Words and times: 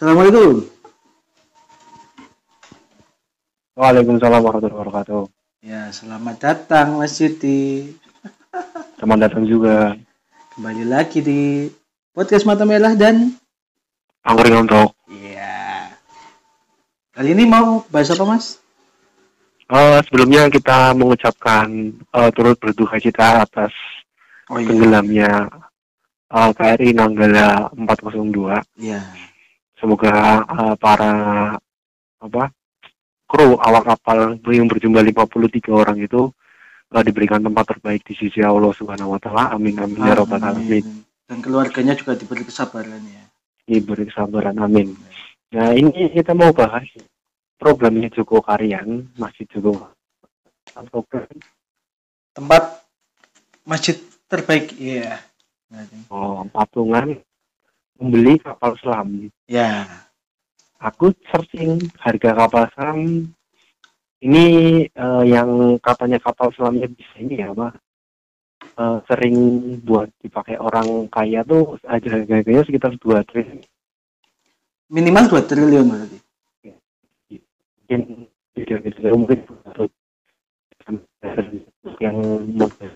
Assalamualaikum. 0.00 0.64
Waalaikumsalam 3.76 4.40
warahmatullahi 4.40 4.80
wabarakatuh. 4.80 5.22
Ya, 5.60 5.92
selamat 5.92 6.40
datang 6.40 6.96
Mas 6.96 7.20
Yudi. 7.20 7.92
Selamat 8.96 9.28
datang 9.28 9.44
juga. 9.44 10.00
Kembali 10.56 10.88
lagi 10.88 11.20
di 11.20 11.68
podcast 12.16 12.48
Mata 12.48 12.64
Merah 12.64 12.96
dan 12.96 13.36
Angkring 14.24 14.64
untuk 14.64 14.96
Iya. 15.12 15.92
Kali 17.12 17.36
ini 17.36 17.44
mau 17.44 17.84
bahas 17.92 18.08
apa, 18.08 18.24
Mas? 18.24 18.56
Eh, 19.68 20.00
sebelumnya 20.08 20.48
kita 20.48 20.96
mengucapkan 20.96 21.92
eh, 21.92 22.30
turut 22.32 22.56
berduka 22.56 22.96
cita 22.96 23.44
atas 23.44 23.76
Oh 24.48 24.56
tenggelamnya 24.56 25.60
eh, 26.32 26.50
KRI 26.56 26.96
Nanggala 26.96 27.68
402. 27.76 28.64
Iya. 28.80 29.28
Semoga 29.80 30.44
eh, 30.44 30.74
para 30.76 31.12
apa 32.20 32.52
kru 33.24 33.56
awak 33.56 33.88
kapal 33.88 34.36
yang 34.52 34.68
berjumlah 34.68 35.00
53 35.00 35.72
orang 35.72 35.96
itu 35.96 36.28
eh, 36.92 37.02
diberikan 37.02 37.40
tempat 37.40 37.64
terbaik 37.72 38.04
di 38.04 38.12
sisi 38.12 38.44
Allah 38.44 38.76
Subhanahu 38.76 39.16
wa 39.16 39.20
taala. 39.20 39.56
Amin 39.56 39.80
amin 39.80 40.04
ya 40.04 40.12
rabbal 40.12 40.44
alamin. 40.44 40.84
Dan 41.24 41.40
keluarganya 41.40 41.96
juga 41.96 42.12
diberi 42.12 42.44
kesabaran 42.44 43.00
ya. 43.08 43.24
Diberi 43.64 44.04
kesabaran 44.04 44.60
amin. 44.60 44.92
Nah, 45.50 45.74
ini 45.74 46.12
kita 46.14 46.36
mau 46.36 46.54
bahas 46.54 46.86
problemnya 47.58 48.12
Joko 48.12 48.38
Karyan, 48.44 49.10
masih 49.18 49.48
Joko 49.50 49.90
Tempat 52.30 52.62
masjid 53.66 53.98
terbaik. 54.30 54.76
Iya. 54.78 55.18
oh, 56.10 56.46
patungan 56.50 57.18
membeli 58.00 58.40
kapal 58.40 58.74
selam. 58.80 59.28
Ya. 59.44 59.86
Aku 60.80 61.12
searching 61.28 61.76
harga 62.00 62.32
kapal 62.32 62.64
selam 62.72 63.28
ini 64.20 64.46
eh, 64.88 65.24
yang 65.28 65.76
katanya 65.80 66.20
kapal 66.20 66.52
selamnya 66.56 66.88
bisa 66.88 67.14
ini 67.20 67.40
ya 67.40 67.52
apa 67.52 67.76
eh, 68.80 68.98
sering 69.08 69.36
buat 69.84 70.08
dipakai 70.24 70.56
orang 70.60 71.08
kaya 71.12 71.44
tuh 71.44 71.76
aja 71.84 72.08
harganya 72.20 72.64
sekitar 72.64 72.96
dua 73.00 73.24
triliun 73.24 73.64
Minimal 74.90 75.30
2 75.30 75.46
triliun 75.46 75.86
berarti. 75.86 76.18
mungkin 77.86 78.26
tidak 78.58 78.80
tidak 78.90 79.12
mungkin 79.14 79.38
yang 82.02 82.18
model 82.58 82.90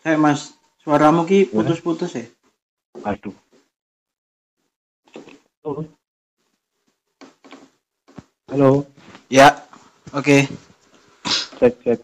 Saya 0.00 0.16
Mas, 0.16 0.56
suaramu 0.80 1.28
ki 1.28 1.52
putus-putus 1.52 2.16
ya. 2.16 2.24
Aduh 3.08 3.34
Oh. 5.66 5.84
halo 8.48 8.84
Ya. 9.28 9.52
Oke. 10.16 10.48
cek 11.60 11.74
cek 11.84 12.00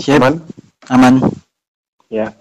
Siap. 0.00 0.16
aman 0.16 0.34
Aman. 0.88 1.14
ya 2.08 2.32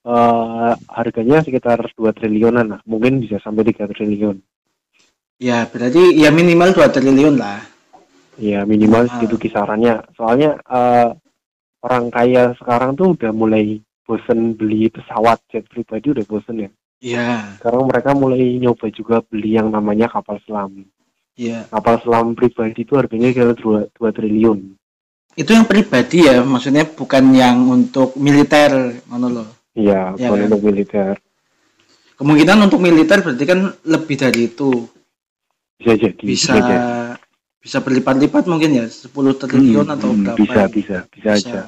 Eh 0.00 0.72
harganya 0.88 1.42
sekitar 1.42 1.82
2 1.92 2.14
triliunan 2.14 2.66
lah 2.76 2.80
mungkin 2.86 3.18
bisa 3.18 3.38
sampai 3.38 3.66
3 3.66 3.90
triliun 3.90 4.38
Ya, 5.40 5.64
berarti 5.66 6.20
ya 6.20 6.28
minimal 6.30 6.76
2 6.76 6.92
triliun 6.92 7.34
lah. 7.34 7.64
ya 8.38 8.62
minimal 8.64 9.04
Ah. 9.04 9.10
segitu 9.16 9.36
kisarannya 9.40 10.06
soalnya 10.14 10.54
eh, 10.62 11.10
orang 11.82 12.04
kaya 12.08 12.54
sekarang 12.56 12.94
tuh 12.94 13.18
udah 13.18 13.32
mulai 13.34 13.82
bosen 14.06 14.54
beli 14.54 14.86
pesawat 14.88 15.42
jet 15.48 15.66
pribadi 15.66 16.14
udah 16.14 16.24
bosen 16.24 16.56
ya 16.60 16.70
Iya. 17.00 17.56
sekarang 17.56 17.88
mereka 17.88 18.10
mulai 18.12 18.60
nyoba 18.60 18.86
juga 18.92 19.24
beli 19.24 19.56
yang 19.56 19.72
namanya 19.72 20.06
kapal 20.08 20.36
selam 20.44 20.84
Iya. 21.34 21.64
kapal 21.72 21.96
selam 22.04 22.36
pribadi 22.36 22.84
itu 22.84 22.92
harganya 23.00 23.32
kira 23.32 23.52
2, 23.56 23.88
2 23.96 24.10
triliun 24.12 24.76
Itu 25.32 25.54
yang 25.54 25.64
pribadi 25.64 26.26
ya, 26.26 26.42
maksudnya 26.42 26.84
bukan 26.84 27.30
yang 27.32 27.64
untuk 27.70 28.18
militer, 28.18 28.98
ngono 29.08 29.26
loh. 29.30 29.48
iya 29.78 30.12
Ya, 30.18 30.28
bukan 30.28 30.36
kan? 30.36 30.46
untuk 30.50 30.62
militer 30.66 31.14
Kemungkinan 32.18 32.58
untuk 32.68 32.80
militer 32.84 33.24
berarti 33.24 33.44
kan 33.48 33.72
lebih 33.88 34.16
dari 34.20 34.52
itu. 34.52 34.84
bisa 35.80 35.96
jadi 35.96 36.20
Bisa 36.20 36.52
jadi. 36.52 36.76
bisa 37.62 37.78
berlipat-lipat 37.80 38.44
mungkin 38.44 38.76
ya, 38.76 38.86
10 38.90 39.32
triliun 39.40 39.88
Hmm, 39.88 39.94
atau 39.96 40.08
hmm, 40.12 40.20
berapa. 40.20 40.36
bisa 40.36 40.60
ya. 40.60 40.66
bisa 40.68 40.96
bisa 41.08 41.30
Bisa 41.32 41.48
aja. 41.56 41.60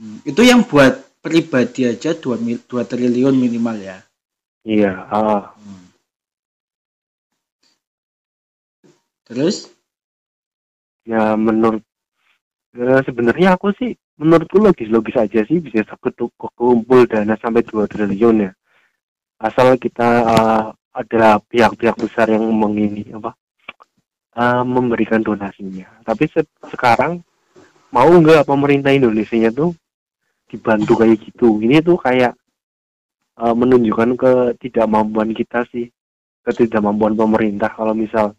Hmm, 0.00 0.18
Itu 0.24 0.40
yang 0.40 0.64
buat 0.64 1.20
pribadi 1.20 1.84
aja 1.84 2.14
2 2.14 2.38
mil, 2.40 2.62
2 2.64 2.86
triliun 2.86 3.34
minimal 3.36 3.76
ya. 3.76 4.05
Iya 4.72 4.92
ah 5.18 5.42
Hmm. 5.56 5.84
Terus? 9.24 9.68
Ya 11.06 11.38
menurut 11.38 11.82
ya, 12.74 13.00
sebenarnya 13.06 13.48
aku 13.56 13.68
sih 13.80 13.90
menurutku 14.20 14.58
logis 14.62 14.88
logis 14.92 15.16
aja 15.18 15.40
sih 15.48 15.58
bisa 15.64 15.84
kumpul 16.58 17.00
dana 17.10 17.34
sampai 17.42 17.62
2 17.66 17.84
triliun 17.90 18.36
ya. 18.48 18.52
Asal 19.48 19.76
kita 19.84 20.08
eh, 20.34 20.64
ada 21.02 21.26
pihak-pihak 21.50 21.96
besar 22.00 22.26
yang 22.32 22.46
mengini 22.62 23.04
apa 23.12 23.32
eh, 24.36 24.62
memberikan 24.64 25.20
donasinya. 25.24 25.86
Tapi 26.06 26.24
se- 26.30 26.56
sekarang 26.72 27.20
mau 27.94 28.08
nggak 28.10 28.46
pemerintah 28.48 28.92
Indonesia 28.94 29.50
tuh 29.52 29.72
dibantu 30.50 30.92
kayak 31.00 31.18
gitu? 31.22 31.60
Ini 31.64 31.82
tuh 31.84 31.98
kayak 32.00 32.32
eh, 33.36 33.54
menunjukkan 33.54 34.10
ketidakmampuan 34.16 35.32
kita 35.36 35.64
sih. 35.70 35.88
Ketidakmampuan 36.46 37.18
pemerintah 37.18 37.74
kalau 37.74 37.90
misal 37.90 38.38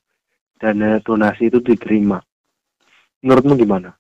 dana 0.58 0.98
donasi 1.04 1.52
itu 1.52 1.60
diterima. 1.60 2.24
Menurutmu 3.22 3.60
gimana? 3.60 3.94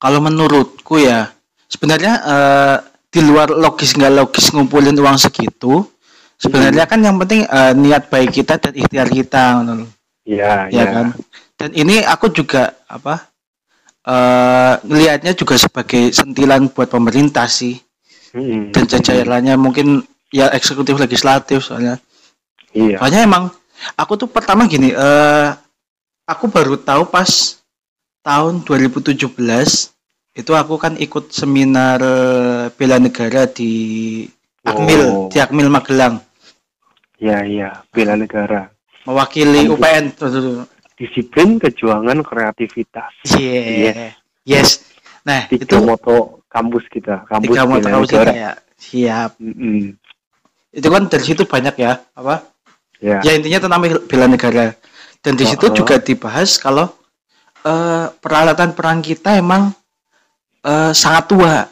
Kalau 0.00 0.20
menurutku 0.20 1.00
ya 1.00 1.30
sebenarnya 1.68 2.12
eh, 2.24 2.76
di 3.12 3.20
luar 3.24 3.52
logis 3.52 3.96
nggak 3.96 4.14
logis 4.14 4.52
ngumpulin 4.52 4.96
uang 4.96 5.16
segitu 5.16 5.88
sebenarnya 6.36 6.84
kan 6.84 7.00
yang 7.00 7.16
penting 7.16 7.44
eh, 7.44 7.72
niat 7.76 8.08
baik 8.12 8.34
kita 8.34 8.60
dan 8.60 8.72
ikhtiar 8.76 9.08
kita 9.08 9.62
loh. 9.62 9.88
ya 10.26 10.66
ya 10.72 10.84
kan? 10.90 11.06
Dan 11.56 11.70
ini 11.72 12.02
aku 12.02 12.28
juga 12.34 12.76
apa 12.90 13.32
ngelihatnya 14.86 15.34
juga 15.34 15.58
sebagai 15.58 16.14
sentilan 16.14 16.70
buat 16.70 16.86
pemerintah 16.86 17.50
sih. 17.50 17.74
Mm-mm. 18.36 18.68
dan 18.76 18.84
jajarannya 18.84 19.56
mungkin 19.56 20.04
ya 20.36 20.52
eksekutif 20.52 21.00
legislatif 21.00 21.64
soalnya 21.64 21.96
iya 22.76 23.00
soalnya 23.00 23.24
emang 23.24 23.44
aku 23.96 24.20
tuh 24.20 24.28
pertama 24.28 24.68
gini 24.68 24.92
eh 24.92 25.48
aku 26.28 26.52
baru 26.52 26.76
tahu 26.76 27.08
pas 27.08 27.56
tahun 28.20 28.60
2017 28.68 29.16
itu 30.36 30.52
aku 30.52 30.74
kan 30.76 31.00
ikut 31.00 31.32
seminar 31.32 31.96
eh, 32.04 32.64
bela 32.76 33.00
negara 33.00 33.48
di 33.48 33.72
Akmil 34.66 35.00
Oh. 35.08 35.26
di 35.32 35.40
Akmil 35.40 35.72
Magelang 35.72 36.20
iya 37.16 37.40
iya 37.48 37.68
bela 37.88 38.12
negara 38.20 38.68
mewakili 39.08 39.64
Kampus. 39.64 39.80
UPN 39.80 40.04
tuh, 40.18 40.28
tuh, 40.28 40.42
tuh. 40.44 40.66
disiplin 41.00 41.56
kejuangan 41.56 42.20
kreativitas 42.20 43.12
Yeah. 43.32 44.12
Yes. 44.46 44.86
Nah, 45.26 45.50
tiga 45.50 45.66
itu 45.66 45.76
moto 45.82 46.46
kampus 46.46 46.86
kita 46.86 47.26
kampus 47.26 47.50
tiga 47.50 47.66
bela 47.66 47.82
kamu 47.82 48.06
negara 48.06 48.30
ya. 48.30 48.52
Siap. 48.78 49.42
Mm-mm. 49.42 49.98
Itu 50.76 50.92
kan 50.92 51.08
dari 51.08 51.24
situ 51.24 51.48
banyak 51.48 51.74
ya, 51.80 51.96
apa? 52.12 52.44
ya 53.00 53.24
Ya 53.24 53.32
intinya 53.32 53.64
tentang 53.64 53.80
bela 54.04 54.26
negara. 54.28 54.76
Dan 55.24 55.34
di 55.34 55.48
situ 55.48 55.66
Oh, 55.66 55.72
oh. 55.72 55.76
juga 55.76 55.96
dibahas 55.96 56.60
kalau 56.60 56.92
eh, 57.64 58.06
peralatan 58.20 58.76
perang 58.76 59.00
kita 59.00 59.40
emang 59.40 59.72
eh, 60.62 60.92
sangat 60.92 61.24
tua. 61.32 61.64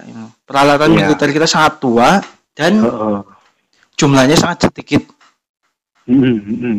Peralatan 0.45 0.89
Iya. 0.93 0.97
militer 1.09 1.29
kita 1.31 1.45
sangat 1.45 1.81
tua 1.81 2.21
dan 2.53 2.81
Heeh. 2.81 3.19
jumlahnya 3.97 4.37
sangat 4.37 4.69
sedikit. 4.73 5.05
Mm-mm, 6.05 6.37
mm-mm. 6.37 6.77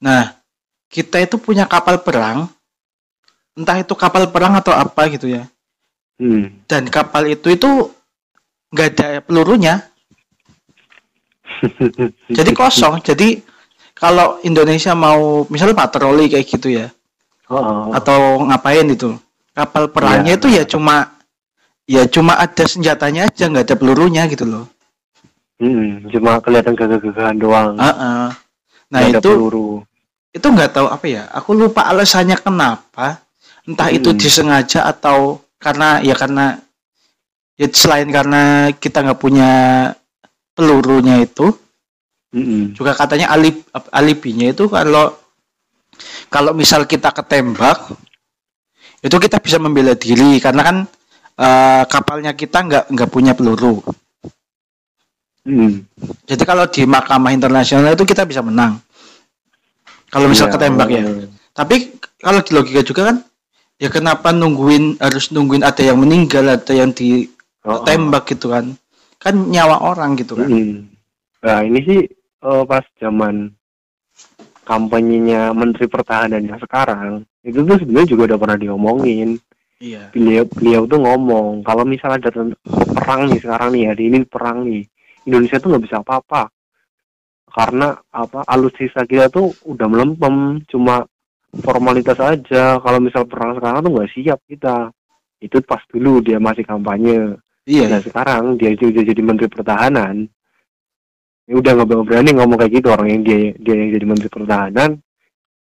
Nah, 0.00 0.32
kita 0.88 1.20
itu 1.20 1.36
punya 1.36 1.68
kapal 1.68 2.00
perang, 2.00 2.48
entah 3.52 3.76
itu 3.76 3.92
kapal 3.92 4.32
perang 4.32 4.56
atau 4.56 4.72
apa 4.72 5.12
gitu 5.12 5.28
ya. 5.28 5.44
Hmm. 6.16 6.64
Dan 6.64 6.88
kapal 6.88 7.28
itu 7.28 7.52
itu 7.52 7.92
nggak 8.72 8.88
ada 8.96 9.08
pelurunya, 9.20 9.89
jadi 12.38 12.50
kosong. 12.52 13.00
Jadi 13.00 13.42
kalau 13.92 14.40
Indonesia 14.42 14.96
mau 14.96 15.44
misalnya 15.48 15.76
patroli 15.76 16.28
kayak 16.28 16.46
gitu 16.48 16.72
ya, 16.72 16.88
Heeh. 17.46 17.82
atau 17.92 18.44
ngapain 18.48 18.86
itu, 18.88 19.12
kapal 19.52 19.92
perangnya 19.92 20.34
Iya. 20.34 20.38
itu 20.40 20.46
ya 20.48 20.64
cuma 20.64 20.96
ya 21.84 22.02
cuma 22.06 22.38
ada 22.38 22.64
senjatanya 22.64 23.28
aja 23.28 23.50
nggak 23.50 23.64
ada 23.66 23.76
pelurunya 23.76 24.24
gitu 24.30 24.46
loh. 24.46 24.64
Mm-mm. 25.60 26.08
cuma 26.08 26.40
kelihatan 26.40 26.72
gagah-gagahan 26.72 27.36
doang 27.36 27.76
Ah, 27.76 27.92
ah. 27.92 28.26
Nah 28.88 29.00
ada 29.04 29.20
itu 29.20 29.28
peluru 29.28 29.84
itu 30.30 30.46
nggak 30.46 30.72
tahu 30.72 30.86
apa 30.88 31.04
ya. 31.04 31.22
Aku 31.36 31.52
lupa 31.52 31.84
alasannya 31.84 32.38
kenapa. 32.38 33.20
Entah 33.68 33.90
itu 33.92 34.08
Hmm. 34.08 34.16
disengaja 34.16 34.86
atau 34.88 35.42
karena 35.60 36.00
ya 36.00 36.14
karena 36.16 36.56
ya 37.60 37.66
selain 37.68 38.08
karena 38.08 38.72
kita 38.72 39.04
nggak 39.04 39.20
punya 39.20 39.50
pelurunya 40.60 41.24
itu 41.24 41.56
Mm-mm. 42.36 42.76
juga 42.76 42.92
katanya 42.92 43.32
alib 43.32 43.64
alibinya 43.90 44.52
itu 44.52 44.68
kalau 44.68 45.16
kalau 46.28 46.52
misal 46.52 46.84
kita 46.84 47.10
ketembak 47.10 47.90
itu 49.00 49.16
kita 49.16 49.40
bisa 49.40 49.56
membela 49.56 49.96
diri. 49.96 50.36
Karena 50.38 50.62
kan 50.62 50.76
eh, 51.40 51.82
kapalnya 51.88 52.36
kita 52.36 52.60
nggak 52.60 52.84
nggak 52.92 53.10
punya 53.10 53.32
peluru. 53.32 53.80
Mm. 55.40 55.88
jadi 56.28 56.44
kalau 56.44 56.68
di 56.68 56.84
mahkamah 56.84 57.32
internasional 57.32 57.96
itu 57.96 58.04
kita 58.04 58.28
bisa 58.28 58.44
menang. 58.44 58.76
Kalau 60.12 60.28
misal 60.28 60.52
Iya, 60.52 60.54
ketembak 60.54 60.88
ya. 60.92 61.00
tapi 61.56 61.96
kalau 62.20 62.44
di 62.44 62.52
logika 62.52 62.84
juga 62.84 63.02
kan 63.08 63.16
ya 63.80 63.88
kenapa 63.88 64.36
nungguin 64.36 65.00
harus 65.00 65.32
nungguin 65.32 65.64
ada 65.64 65.80
yang 65.80 65.96
meninggal 65.96 66.44
ada 66.44 66.72
yang 66.76 66.92
oh, 66.92 67.80
ditembak 67.80 68.28
gitu 68.28 68.52
kan 68.52 68.76
kan 69.20 69.36
nyawa 69.36 69.76
orang 69.84 70.16
gitu 70.16 70.34
kan. 70.34 70.48
Mm-mm. 70.48 70.88
Nah 71.44 71.60
ini 71.60 71.80
sih 71.84 72.00
eh, 72.40 72.64
pas 72.64 72.84
zaman 72.96 73.52
kampanyenya 74.64 75.52
Menteri 75.52 75.86
Pertahanan 75.86 76.40
yang 76.40 76.60
sekarang 76.60 77.28
itu 77.44 77.64
tuh 77.64 77.76
sebenarnya 77.80 78.08
juga 78.08 78.22
udah 78.32 78.38
pernah 78.40 78.58
diomongin. 78.60 79.36
iya. 79.80 80.12
Beliau 80.12 80.44
beliau 80.48 80.82
tuh 80.84 81.00
ngomong 81.00 81.64
kalau 81.64 81.84
misalnya 81.88 82.28
ada 82.28 82.52
perang 82.92 83.32
nih 83.32 83.40
sekarang 83.40 83.68
nih 83.72 83.84
hari 83.92 84.02
ini 84.12 84.18
perang 84.28 84.64
nih 84.68 84.84
Indonesia 85.24 85.60
tuh 85.60 85.68
nggak 85.76 85.84
bisa 85.84 85.96
apa-apa. 86.00 86.52
Karena 87.50 87.98
apa 88.14 88.46
alutsista 88.46 89.02
kita 89.08 89.26
tuh 89.32 89.50
udah 89.66 89.86
melempem 89.90 90.62
cuma 90.68 91.02
formalitas 91.64 92.20
aja. 92.20 92.78
Kalau 92.78 92.98
misal 93.02 93.26
perang 93.26 93.58
sekarang 93.58 93.82
tuh 93.82 93.92
nggak 93.96 94.10
siap 94.14 94.38
kita. 94.46 94.92
Itu 95.40 95.64
pas 95.64 95.80
dulu 95.88 96.20
dia 96.20 96.36
masih 96.36 96.62
kampanye 96.62 97.40
iya 97.64 97.86
Nah 97.88 98.00
sekarang 98.00 98.54
dia 98.54 98.72
juga 98.72 99.00
jadi 99.00 99.20
menteri 99.20 99.46
pertahanan. 99.46 100.28
Ya 101.44 101.54
udah 101.56 101.72
nggak 101.74 102.06
berani 102.06 102.30
ngomong 102.32 102.56
kayak 102.56 102.72
gitu 102.74 102.88
orang 102.88 103.08
yang 103.10 103.22
dia 103.22 103.38
dia 103.56 103.74
yang 103.74 103.90
jadi 103.90 104.06
menteri 104.06 104.28
pertahanan. 104.28 104.90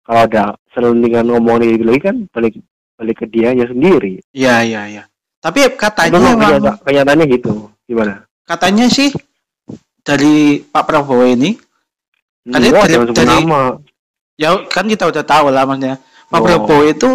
Kalau 0.01 0.21
ada 0.21 0.43
selentingan 0.71 1.25
ngomongnya 1.25 1.73
gitu 1.73 1.83
lagi 1.83 2.01
kan 2.01 2.15
balik 2.29 2.53
balik 2.95 3.15
ke 3.17 3.25
dianya 3.25 3.65
sendiri. 3.65 4.19
iya 4.31 4.61
iya 4.61 4.81
iya 4.87 5.03
tapi 5.37 5.69
katanya 5.71 6.17
mah 6.17 6.33
emang- 6.33 6.51
kenyata- 6.51 6.79
kenyataannya 6.81 7.25
gitu. 7.29 7.51
Gimana? 7.83 8.25
katanya 8.43 8.87
sih 8.87 9.11
dari 10.01 10.35
Pak 10.61 10.83
Prabowo 10.83 11.23
ini 11.23 11.55
Kan 12.41 12.57
Hmm, 12.57 12.63
dia 12.63 12.71
wah, 12.71 12.83
dari- 12.83 13.11
dari- 13.11 13.27
nama. 13.43 13.61
ya 14.33 14.49
kan 14.65 14.87
kita 14.87 15.03
udah 15.05 15.19
tahu 15.21 15.51
lah 15.51 15.63
maksudnya 15.63 15.99
Pak 16.25 16.39
Oh. 16.39 16.43
Prabowo 16.43 16.81
itu 16.81 17.09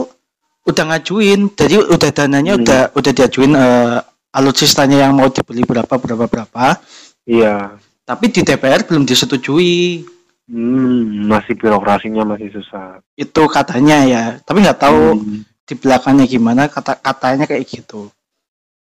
udah 0.62 0.85
ngajuin 0.87 1.40
jadi 1.50 1.76
udah 1.82 2.11
dananya 2.11 2.52
Hmm. 2.52 2.61
udah 2.61 2.81
udah 2.93 3.11
diajuin 3.11 3.52
eh, 3.52 3.99
alutsistanya 4.32 5.05
yang 5.05 5.12
mau 5.12 5.29
dibeli 5.29 5.62
berapa 5.62 5.93
berapa 5.93 6.25
berapa 6.25 6.81
Iya. 7.23 7.76
tapi 8.02 8.29
di 8.29 8.43
DPR 8.43 8.82
belum 8.82 9.05
disetujui 9.05 10.08
Hmm, 10.43 11.31
masih 11.31 11.55
birokrasinya 11.55 12.26
masih 12.26 12.50
susah. 12.50 12.99
itu 13.14 13.43
katanya 13.46 14.02
ya 14.02 14.23
tapi 14.43 14.61
nggak 14.61 14.81
tahu 14.81 15.14
Hmm. 15.14 15.46
di 15.62 15.75
belakangnya 15.75 16.26
gimana 16.26 16.67
kata 16.67 16.99
katanya 16.99 17.46
kayak 17.46 17.62
gitu 17.64 18.11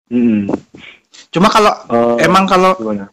Hmm. 0.08 0.48
cuma 1.30 1.46
kalau 1.48 1.74
Eh, 2.16 2.26
emang 2.26 2.46
kalau 2.46 2.74
gimana? 2.74 3.12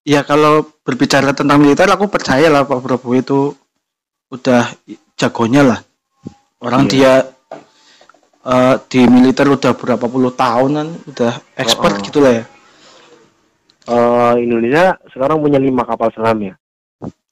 ya 0.00 0.22
kalau 0.22 0.64
berbicara 0.80 1.32
tentang 1.32 1.60
militer 1.60 1.84
aku 1.86 2.06
percaya 2.06 2.46
lah 2.46 2.62
Pak 2.62 2.80
Prabowo 2.80 3.12
itu 3.12 3.38
udah 4.30 4.70
jagonya 5.14 5.66
lah 5.66 5.80
orang 6.60 6.86
Iya. 6.86 6.90
dia 6.90 7.12
eh, 8.44 8.74
di 8.88 9.00
militer 9.06 9.46
udah 9.48 9.72
berapa 9.74 10.06
puluh 10.06 10.32
tahunan 10.32 10.86
udah 11.12 11.32
expert 11.56 11.94
Oh, 11.94 12.00
oh. 12.00 12.04
gitu 12.04 12.18
lah 12.20 12.32
ya 12.40 12.44
Eh, 13.90 14.34
Indonesia 14.38 14.94
sekarang 15.10 15.40
punya 15.42 15.58
lima 15.58 15.82
kapal 15.82 16.12
selam 16.14 16.38
ya. 16.38 16.54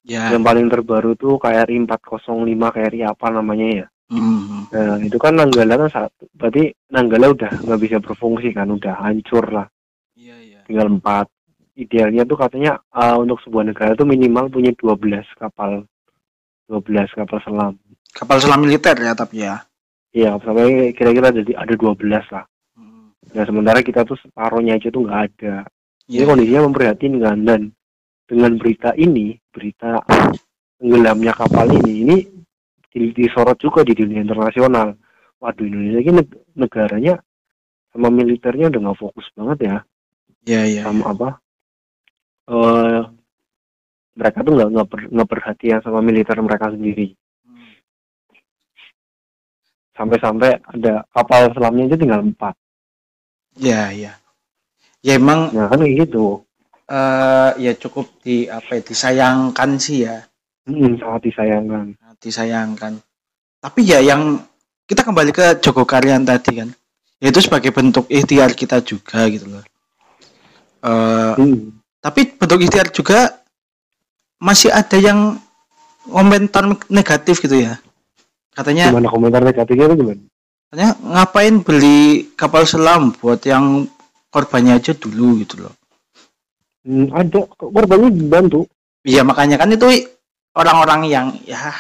ya 0.03 0.33
Yang 0.33 0.43
paling 0.43 0.67
terbaru 0.67 1.15
tuh 1.15 1.39
KRI 1.39 1.87
405 1.87 2.19
KRI 2.75 3.01
apa 3.05 3.27
namanya 3.31 3.67
ya? 3.85 3.87
mm, 4.11 4.73
Nah, 4.73 4.97
itu 4.99 5.17
kan 5.17 5.39
Nanggala 5.39 5.79
kan 5.79 5.89
satu. 5.89 6.27
Berarti 6.35 6.73
Nanggala 6.91 7.31
udah 7.31 7.53
nggak 7.63 7.81
bisa 7.81 7.97
berfungsi 8.01 8.51
kan, 8.51 8.69
udah 8.69 8.95
hancur 8.99 9.45
lah. 9.49 9.69
iya 10.17 10.35
iya 10.41 10.61
Tinggal 10.67 10.89
empat. 10.91 11.29
Idealnya 11.79 12.27
tuh 12.27 12.35
katanya 12.35 12.81
eh, 12.91 13.15
untuk 13.15 13.39
sebuah 13.45 13.71
negara 13.71 13.95
tuh 13.95 14.09
minimal 14.09 14.51
punya 14.51 14.73
12 14.75 14.99
kapal. 15.39 15.85
12 16.67 16.85
kapal 17.15 17.39
selam. 17.41 17.75
kapal 18.11 18.41
selam 18.41 18.59
militer 18.59 18.97
ya 18.99 19.13
tapi 19.15 19.45
ya 19.45 19.63
Iya, 20.13 20.41
sampai 20.41 20.97
kira-kira 20.97 21.29
ada 21.31 21.43
ada 21.45 21.75
12 21.77 22.25
lah. 22.33 22.45
Mm, 22.79 23.13
Nah, 23.37 23.45
sementara 23.45 23.85
kita 23.85 24.09
tuh 24.09 24.17
separohnya 24.25 24.81
aja 24.81 24.89
tuh 24.89 25.05
nggak 25.05 25.21
ada. 25.29 25.55
Ini 26.09 26.25
iya. 26.25 26.29
kondisinya 26.29 26.63
memprihatinkan 26.65 27.37
dan 27.45 27.61
dengan 28.25 28.57
berita 28.57 28.97
ini, 28.97 29.37
berita 29.53 30.01
tenggelamnya 30.81 31.33
kapal 31.37 31.69
ini, 31.69 31.93
ini 32.09 32.17
di- 32.89 33.13
disorot 33.13 33.61
juga 33.61 33.85
di 33.85 33.93
dunia 33.93 34.25
internasional. 34.25 34.97
Waduh, 35.39 35.65
Indonesia 35.69 36.01
ini 36.01 36.13
neg- 36.25 36.41
negaranya 36.57 37.15
sama 37.93 38.09
militernya 38.09 38.73
udah 38.73 38.81
nggak 38.89 39.01
fokus 39.01 39.27
banget 39.37 39.59
ya, 39.65 39.77
iya 40.49 40.61
iya 40.65 40.83
sama 40.85 41.13
apa? 41.13 41.29
eh 42.49 43.01
mereka 44.17 44.39
tuh 44.41 44.53
nggak 44.57 44.69
nggak 44.73 44.89
per- 44.89 45.29
perhatian 45.37 45.81
sama 45.85 46.01
militer 46.01 46.37
mereka 46.41 46.73
sendiri. 46.73 47.13
Sampai-sampai 49.99 50.63
ada 50.63 51.03
kapal 51.11 51.51
selamnya 51.53 51.91
aja 51.91 51.97
tinggal 51.99 52.23
empat. 52.23 52.55
iya 53.59 53.91
iya 53.91 54.13
ya 55.03 55.19
emang 55.19 55.51
Nah 55.51 55.67
kan 55.67 55.83
kayak 55.83 56.07
gitu. 56.07 56.47
eh 56.87 57.51
ya 57.59 57.73
cukup 57.75 58.07
di 58.23 58.47
apa 58.47 58.79
ya 58.79 58.83
disayangkan 58.83 59.71
sih 59.77 60.07
ya 60.07 60.23
Hmm, 60.65 60.95
sangat 60.97 61.27
disayangkan. 61.27 61.97
disayangkan 62.21 62.93
tapi 63.59 63.83
ya 63.83 63.99
yang 63.99 64.39
kita 64.85 65.03
kembali 65.03 65.35
ke 65.35 65.59
Joko 65.59 65.83
Karyan 65.83 66.23
tadi 66.23 66.63
kan 66.63 66.71
yaitu 67.19 67.43
sebagai 67.43 67.75
bentuk 67.75 68.07
ikhtiar 68.07 68.55
kita 68.55 68.79
juga 68.81 69.27
gitu 69.27 69.51
loh 69.51 69.65
Eh, 70.79 71.35
Hmm. 71.35 71.83
tapi 71.99 72.31
bentuk 72.33 72.63
ikhtiar 72.63 72.89
juga 72.89 73.43
masih 74.39 74.71
ada 74.71 74.95
yang 74.95 75.35
komentar 76.07 76.63
negatif 76.89 77.43
gitu 77.43 77.59
ya 77.59 77.75
katanya 78.59 78.91
Gimana 78.91 79.07
komentar 79.07 79.41
negatifnya 79.41 79.87
itu 79.87 79.97
gimana? 80.03 80.23
katanya 80.69 80.91
ngapain 80.99 81.55
beli 81.63 82.01
kapal 82.35 82.67
selam 82.67 83.15
buat 83.15 83.39
yang 83.47 83.87
korbannya 84.29 84.77
aja 84.77 84.93
dulu 84.93 85.39
gitu 85.41 85.63
loh. 85.63 85.75
Hmm, 86.83 87.09
ada. 87.15 87.47
Korbannya 87.55 88.11
dibantu. 88.11 88.67
iya 89.07 89.23
makanya 89.23 89.57
kan 89.57 89.71
itu 89.71 89.87
orang-orang 90.53 91.07
yang 91.07 91.27
ya 91.47 91.71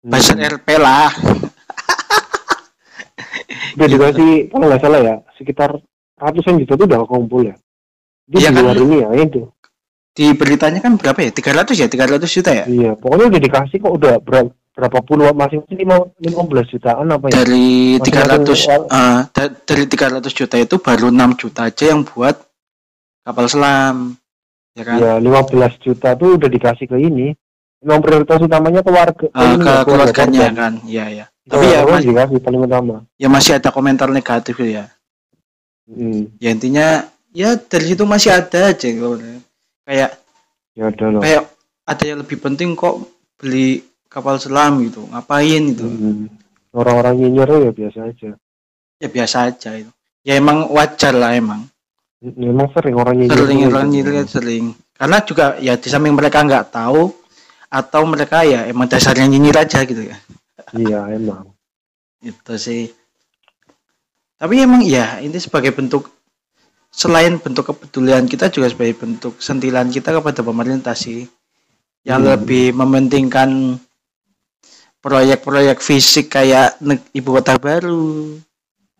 Hmm. 0.00 0.14
buzzer 0.14 0.38
RP 0.38 0.78
lah. 0.78 1.10
Udah 3.76 3.86
dikasih 3.86 4.48
kalau 4.48 4.64
nggak 4.70 4.80
salah 4.80 5.00
ya 5.02 5.14
sekitar 5.36 5.70
ratusan 6.16 6.62
juta 6.62 6.78
tuh 6.78 6.86
udah 6.86 7.00
kumpul 7.04 7.44
ya? 7.44 7.54
Di 8.24 8.40
Iya 8.40 8.50
kan? 8.50 8.62
luar 8.64 8.76
ini 8.78 8.96
ya 9.02 9.08
itu. 9.18 9.42
Di 10.16 10.32
beritanya 10.32 10.80
kan 10.80 10.96
berapa 10.96 11.20
ya? 11.20 11.28
300 11.28 11.76
ya? 11.76 11.86
300 11.86 12.24
juta 12.24 12.50
ya? 12.54 12.64
Iya 12.64 12.90
pokoknya 12.96 13.26
udah 13.28 13.40
dikasih 13.42 13.76
kok 13.82 13.92
udah 13.92 14.14
berapa 14.22 14.48
berapa 14.76 15.00
puluh 15.00 15.32
masing-masing 15.32 15.78
lima 15.78 15.96
lima 16.20 16.42
belas 16.44 16.68
jutaan 16.68 17.08
apa 17.08 17.32
ya? 17.32 17.40
Dari 17.40 17.96
300 17.96 18.44
eh, 18.68 19.20
da- 19.26 19.54
dari 19.56 19.84
300 19.88 20.20
juta 20.28 20.56
itu 20.56 20.76
baru 20.76 21.08
6 21.08 21.16
juta 21.34 21.60
aja 21.64 21.84
yang 21.88 22.04
buat 22.04 22.36
kapal 23.24 23.48
selam 23.48 24.20
ya 24.72 24.82
kan? 24.84 24.96
Ya 25.00 25.12
lima 25.16 25.40
belas 25.42 25.72
juta 25.80 26.12
tuh 26.12 26.36
udah 26.36 26.46
dikasih 26.46 26.86
ke 26.86 26.96
ini. 26.98 27.32
Memang 27.80 28.00
prioritas 28.00 28.36
utamanya 28.38 28.80
ke 28.80 28.90
warga 28.90 29.26
Eh, 29.26 29.40
ini 29.46 29.56
ke 29.56 29.64
ya, 29.64 29.80
keluarga 29.80 29.84
keluarganya 30.12 30.40
korban. 30.42 30.54
kan? 30.54 30.72
Ya 30.84 31.04
ya 31.08 31.24
Ke 31.24 31.48
tapi 31.48 31.66
ya 31.66 31.78
warga 31.80 31.92
mas- 31.94 32.06
dikasih 32.06 32.38
paling 32.38 32.60
utama. 32.62 32.96
ya 33.16 33.28
masih 33.28 33.52
ada 33.54 33.68
komentar 33.70 34.08
negatif 34.10 34.56
ya. 34.60 34.84
Hmm. 35.86 36.34
ya 36.36 36.50
intinya 36.50 36.86
ya 37.30 37.54
dari 37.56 37.86
situ 37.86 38.02
masih 38.02 38.34
ada 38.34 38.74
aja 38.74 38.88
kayak 39.86 40.10
ya 40.74 40.84
udah 40.84 41.08
loh 41.08 41.22
kayak 41.22 41.46
ada 41.86 42.04
yang 42.04 42.18
lebih 42.18 42.42
penting 42.42 42.74
kok 42.74 43.06
beli 43.38 43.86
kapal 44.08 44.38
selam 44.40 44.80
gitu. 44.84 45.04
Ngapain 45.10 45.62
gitu? 45.74 45.86
Hmm. 45.86 46.26
orang-orang 46.76 47.16
nyinyir 47.16 47.48
ya 47.48 47.72
biasa 47.72 47.98
aja. 48.12 48.30
Ya 49.00 49.08
biasa 49.08 49.36
aja 49.48 49.70
itu. 49.80 49.92
Ya 50.20 50.36
emang 50.36 50.68
wajar 50.68 51.16
lah 51.16 51.32
emang. 51.32 51.64
Memang 52.20 52.68
sering 52.76 52.96
orang 53.00 53.16
nyinyir 53.16 53.32
sering 53.32 53.60
orang 53.64 53.86
gitu. 53.88 54.12
nyinyir 54.12 54.28
sering. 54.28 54.64
Karena 54.92 55.18
juga 55.24 55.56
ya 55.56 55.80
di 55.80 55.88
samping 55.88 56.12
mereka 56.12 56.44
nggak 56.44 56.72
tahu 56.72 57.16
atau 57.72 58.02
mereka 58.04 58.44
ya 58.44 58.68
emang 58.68 58.92
dasarnya 58.92 59.24
nyinyir 59.24 59.56
aja 59.56 59.88
gitu 59.88 60.04
ya. 60.04 60.16
Iya 60.76 61.16
emang. 61.16 61.48
Itu 62.20 62.60
sih. 62.60 62.92
Tapi 64.36 64.54
emang 64.60 64.84
ya 64.84 65.16
ini 65.24 65.40
sebagai 65.40 65.72
bentuk 65.72 66.12
selain 66.92 67.40
bentuk 67.40 67.72
kepedulian 67.72 68.28
kita 68.28 68.52
juga 68.52 68.68
sebagai 68.68 69.00
bentuk 69.00 69.40
sentilan 69.40 69.88
kita 69.88 70.12
kepada 70.12 70.44
pemerintah 70.44 70.92
sih. 70.92 71.24
Yang 72.04 72.20
Hmm. 72.20 72.30
lebih 72.36 72.64
mementingkan 72.76 73.50
proyek-proyek 75.06 75.78
fisik 75.78 76.34
kayak 76.34 76.74
ibu 77.14 77.30
kota 77.38 77.54
baru 77.62 78.34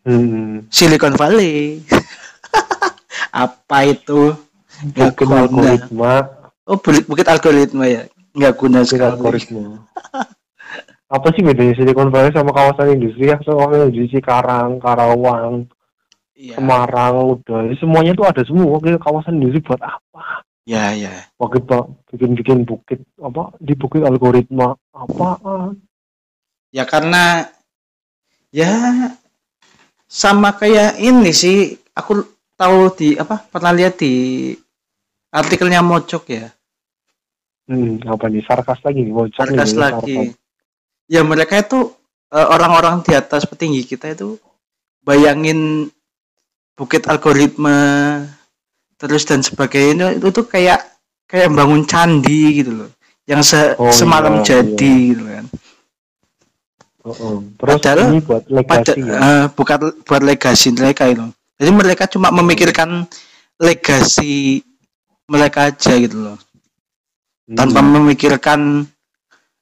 hmm. 0.07 0.71
Silicon 0.71 1.19
Valley 1.19 1.83
apa 3.45 3.79
itu 3.91 4.39
Nggak 4.77 5.19
guna. 5.19 5.37
algoritma 5.43 6.15
Oh, 6.67 6.79
bukit, 6.83 7.27
algoritma 7.31 7.87
ya. 7.87 8.03
Nggak 8.35 8.55
guna 8.59 8.83
Bukit 8.83 8.91
sekali. 8.91 9.15
algoritma. 9.15 9.87
Apa 11.07 11.31
sih 11.31 11.47
bedanya 11.47 11.79
Silicon 11.79 12.11
Valley 12.11 12.35
sama 12.35 12.51
kawasan 12.51 12.99
industri 12.99 13.31
ya? 13.31 13.39
Soalnya 13.47 13.87
di 13.87 14.11
Cikarang, 14.11 14.83
Karawang, 14.83 15.71
Iya. 16.37 16.61
Semarang, 16.61 17.33
udah 17.33 17.73
semuanya 17.81 18.13
tuh 18.13 18.29
ada 18.29 18.45
semua. 18.45 18.77
Oke, 18.77 18.93
kawasan 19.01 19.41
industri 19.41 19.65
buat 19.65 19.81
apa? 19.81 20.45
Ya, 20.69 20.93
ya. 20.93 21.25
Pakai 21.41 21.65
pak 21.65 21.89
bikin-bikin 22.13 22.69
bukit 22.69 23.01
apa 23.25 23.57
di 23.57 23.73
bukit 23.73 24.05
algoritma 24.05 24.77
apa? 24.93 25.41
Ya 26.75 26.85
karena 26.85 27.47
ya 28.55 28.71
sama 30.07 30.55
kayak 30.57 30.99
ini 31.01 31.31
sih. 31.33 31.77
Aku 31.97 32.25
tahu 32.57 32.93
di 32.93 33.17
apa 33.17 33.41
pernah 33.49 33.73
lihat 33.73 33.97
di 33.97 34.53
artikelnya 35.33 35.81
Mojok 35.81 36.25
ya. 36.29 36.53
Hmm, 37.67 37.99
apa 38.07 38.31
nih? 38.31 38.45
Sarkas 38.47 38.79
lagi 38.87 39.01
nih, 39.03 39.13
bocor 39.13 39.43
Sarkas 39.43 39.73
lagi. 39.75 40.15
sarkas. 40.15 40.39
Ya 41.11 41.23
mereka 41.27 41.59
itu 41.59 41.91
eh, 42.31 42.47
orang-orang 42.47 43.03
di 43.03 43.13
atas 43.17 43.47
petinggi 43.49 43.83
kita 43.87 44.13
itu 44.15 44.39
bayangin 45.07 45.87
bukit 46.77 47.09
algoritma 47.09 47.79
terus 49.01 49.25
dan 49.25 49.41
sebagainya 49.41 50.13
itu 50.19 50.29
tuh 50.29 50.45
kayak 50.45 50.83
kayak 51.25 51.49
bangun 51.53 51.89
candi 51.89 52.61
gitu 52.61 52.85
loh 52.85 52.91
yang 53.25 53.41
se- 53.41 53.75
Oh, 53.81 53.89
semalam 53.91 54.41
iya, 54.41 54.45
jadi 54.61 54.93
gitu 55.15 55.25
kan 55.25 55.45
Oh, 57.07 57.15
oh. 57.17 57.37
Terus 57.55 57.79
Padahal- 57.79 58.11
ini 58.11 58.19
buat 58.19 58.43
pada 58.43 58.55
legasi 58.83 58.99
ya. 58.99 59.17
eh, 59.17 59.45
bukan 59.49 59.79
buat 60.03 60.23
legasi 60.23 60.69
mereka 60.73 61.07
itu 61.07 61.23
jadi 61.55 61.71
mereka 61.71 62.05
cuma 62.05 62.29
memikirkan 62.29 63.07
legasi 63.57 64.61
mereka 65.25 65.71
aja 65.71 65.93
gitu 65.95 66.19
loh 66.21 66.39
tanpa 67.49 67.79
Hmm. 67.79 67.91
memikirkan 67.95 68.61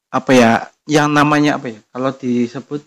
apa 0.08 0.30
ya 0.32 0.50
yang 0.86 1.08
namanya 1.08 1.56
apa 1.56 1.68
ya 1.68 1.80
kalau 1.90 2.10
disebut 2.10 2.80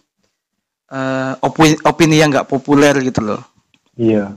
eh, 0.88 1.34
opini 1.40 1.76
opini 1.84 2.16
yang 2.18 2.30
nggak 2.30 2.48
populer 2.48 2.98
gitu 3.00 3.22
loh 3.22 3.42
Iya. 3.94 4.34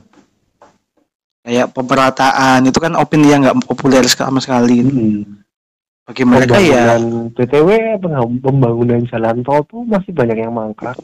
kayak 1.41 1.73
pemerataan 1.73 2.61
itu 2.63 2.77
kan 2.77 2.93
opini 2.95 3.29
yang 3.29 3.41
nggak 3.41 3.65
populer 3.65 4.05
sama 4.05 4.37
sekali 4.39 4.81
gitu. 4.81 4.91
Hmm. 4.91 5.23
Bagi 6.11 6.25
mereka 6.27 6.59
ya 6.59 6.99
peng- 8.03 8.43
pembangunan 8.43 9.07
jalan 9.07 9.47
tol 9.47 9.63
tuh 9.63 9.87
masih 9.87 10.11
banyak 10.11 10.43
yang 10.43 10.51
mangkrak. 10.51 10.99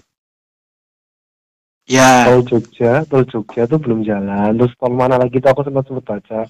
ya 1.86 2.26
Tol 2.26 2.42
Jogja, 2.42 3.06
tol 3.06 3.22
Jogja 3.22 3.70
tuh 3.70 3.78
belum 3.78 4.02
jalan. 4.02 4.58
Terus 4.58 4.74
tol 4.74 4.90
mana 4.90 5.14
lagi 5.14 5.38
tuh 5.38 5.50
aku 5.54 5.62
sempat 5.62 5.86
sempat 5.86 6.04
baca. 6.04 6.40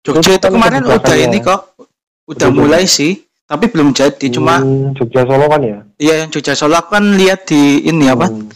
Jogja 0.00 0.36
itu 0.36 0.40
kan 0.40 0.52
kemarin 0.52 0.82
udah 0.84 1.16
ini 1.16 1.38
kok 1.40 1.76
udah 2.24 2.48
Udah 2.48 2.48
mulai 2.48 2.88
sih 2.88 3.20
tapi 3.44 3.68
belum 3.68 3.92
jadi 3.92 4.26
cuma 4.32 4.60
Hmm, 4.60 4.96
Jogja 4.96 5.28
Solo 5.28 5.44
kan 5.52 5.60
ya? 5.60 5.78
iya 6.00 6.24
yang 6.24 6.32
Jogja 6.32 6.56
Solo 6.56 6.80
aku 6.80 6.96
kan 6.96 7.04
lihat 7.12 7.44
di 7.44 7.84
ini 7.84 8.08
apa 8.08 8.32
Hmm. 8.32 8.48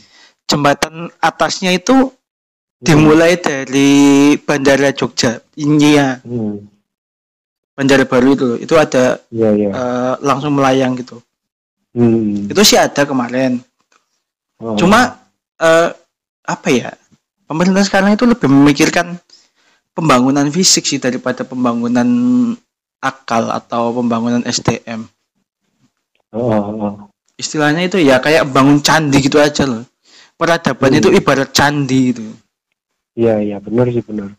jembatan 0.48 1.12
atasnya 1.20 1.76
itu 1.76 2.08
dimulai 2.80 3.36
dari 3.36 3.92
bandara 4.40 4.88
Jogja 4.92 5.44
ini 5.56 6.00
ya 6.00 6.24
Hmm. 6.24 6.64
Bandara 7.78 8.02
baru 8.02 8.34
itu 8.34 8.48
itu 8.58 8.74
ada 8.74 9.22
Iya, 9.30 9.50
iya. 9.54 9.70
eh, 9.70 10.14
langsung 10.20 10.58
melayang 10.58 10.98
gitu 10.98 11.22
Hmm. 11.94 12.50
itu 12.50 12.60
sih 12.66 12.74
ada 12.76 13.06
kemarin 13.06 13.62
Oh. 14.58 14.74
cuma 14.74 15.22
eh, 15.56 15.94
apa 16.42 16.68
ya 16.68 16.90
pemerintah 17.46 17.86
sekarang 17.86 18.12
itu 18.12 18.26
lebih 18.26 18.50
memikirkan 18.50 19.14
pembangunan 19.94 20.50
fisik 20.50 20.82
sih 20.82 20.98
daripada 20.98 21.46
pembangunan 21.46 22.06
akal 22.98 23.48
atau 23.48 23.94
pembangunan 23.94 24.42
SDM 24.42 25.06
Oh, 26.34 26.50
oh, 26.50 26.66
oh. 26.76 26.94
istilahnya 27.38 27.86
itu 27.86 28.02
ya 28.02 28.18
kayak 28.18 28.50
bangun 28.50 28.82
candi 28.82 29.22
gitu 29.22 29.38
aja 29.38 29.64
loh 29.64 29.86
peradaban 30.34 30.92
Hmm. 30.92 30.98
itu 30.98 31.08
ibarat 31.14 31.54
candi 31.54 32.10
gitu 32.12 32.22
Iya, 33.14 33.38
iya, 33.38 33.56
benar 33.58 33.86
sih 33.88 34.02
benar. 34.02 34.34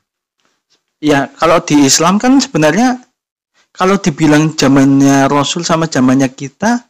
ya 1.00 1.31
kalau 1.34 1.60
di 1.60 1.84
Islam 1.84 2.15
kan 2.15 2.39
sebenarnya 2.39 3.00
kalau 3.79 3.95
dibilang 3.95 4.51
zamannya 4.53 5.31
Rasul 5.31 5.63
sama 5.63 5.88
zamannya 5.88 6.27
kita 6.27 6.83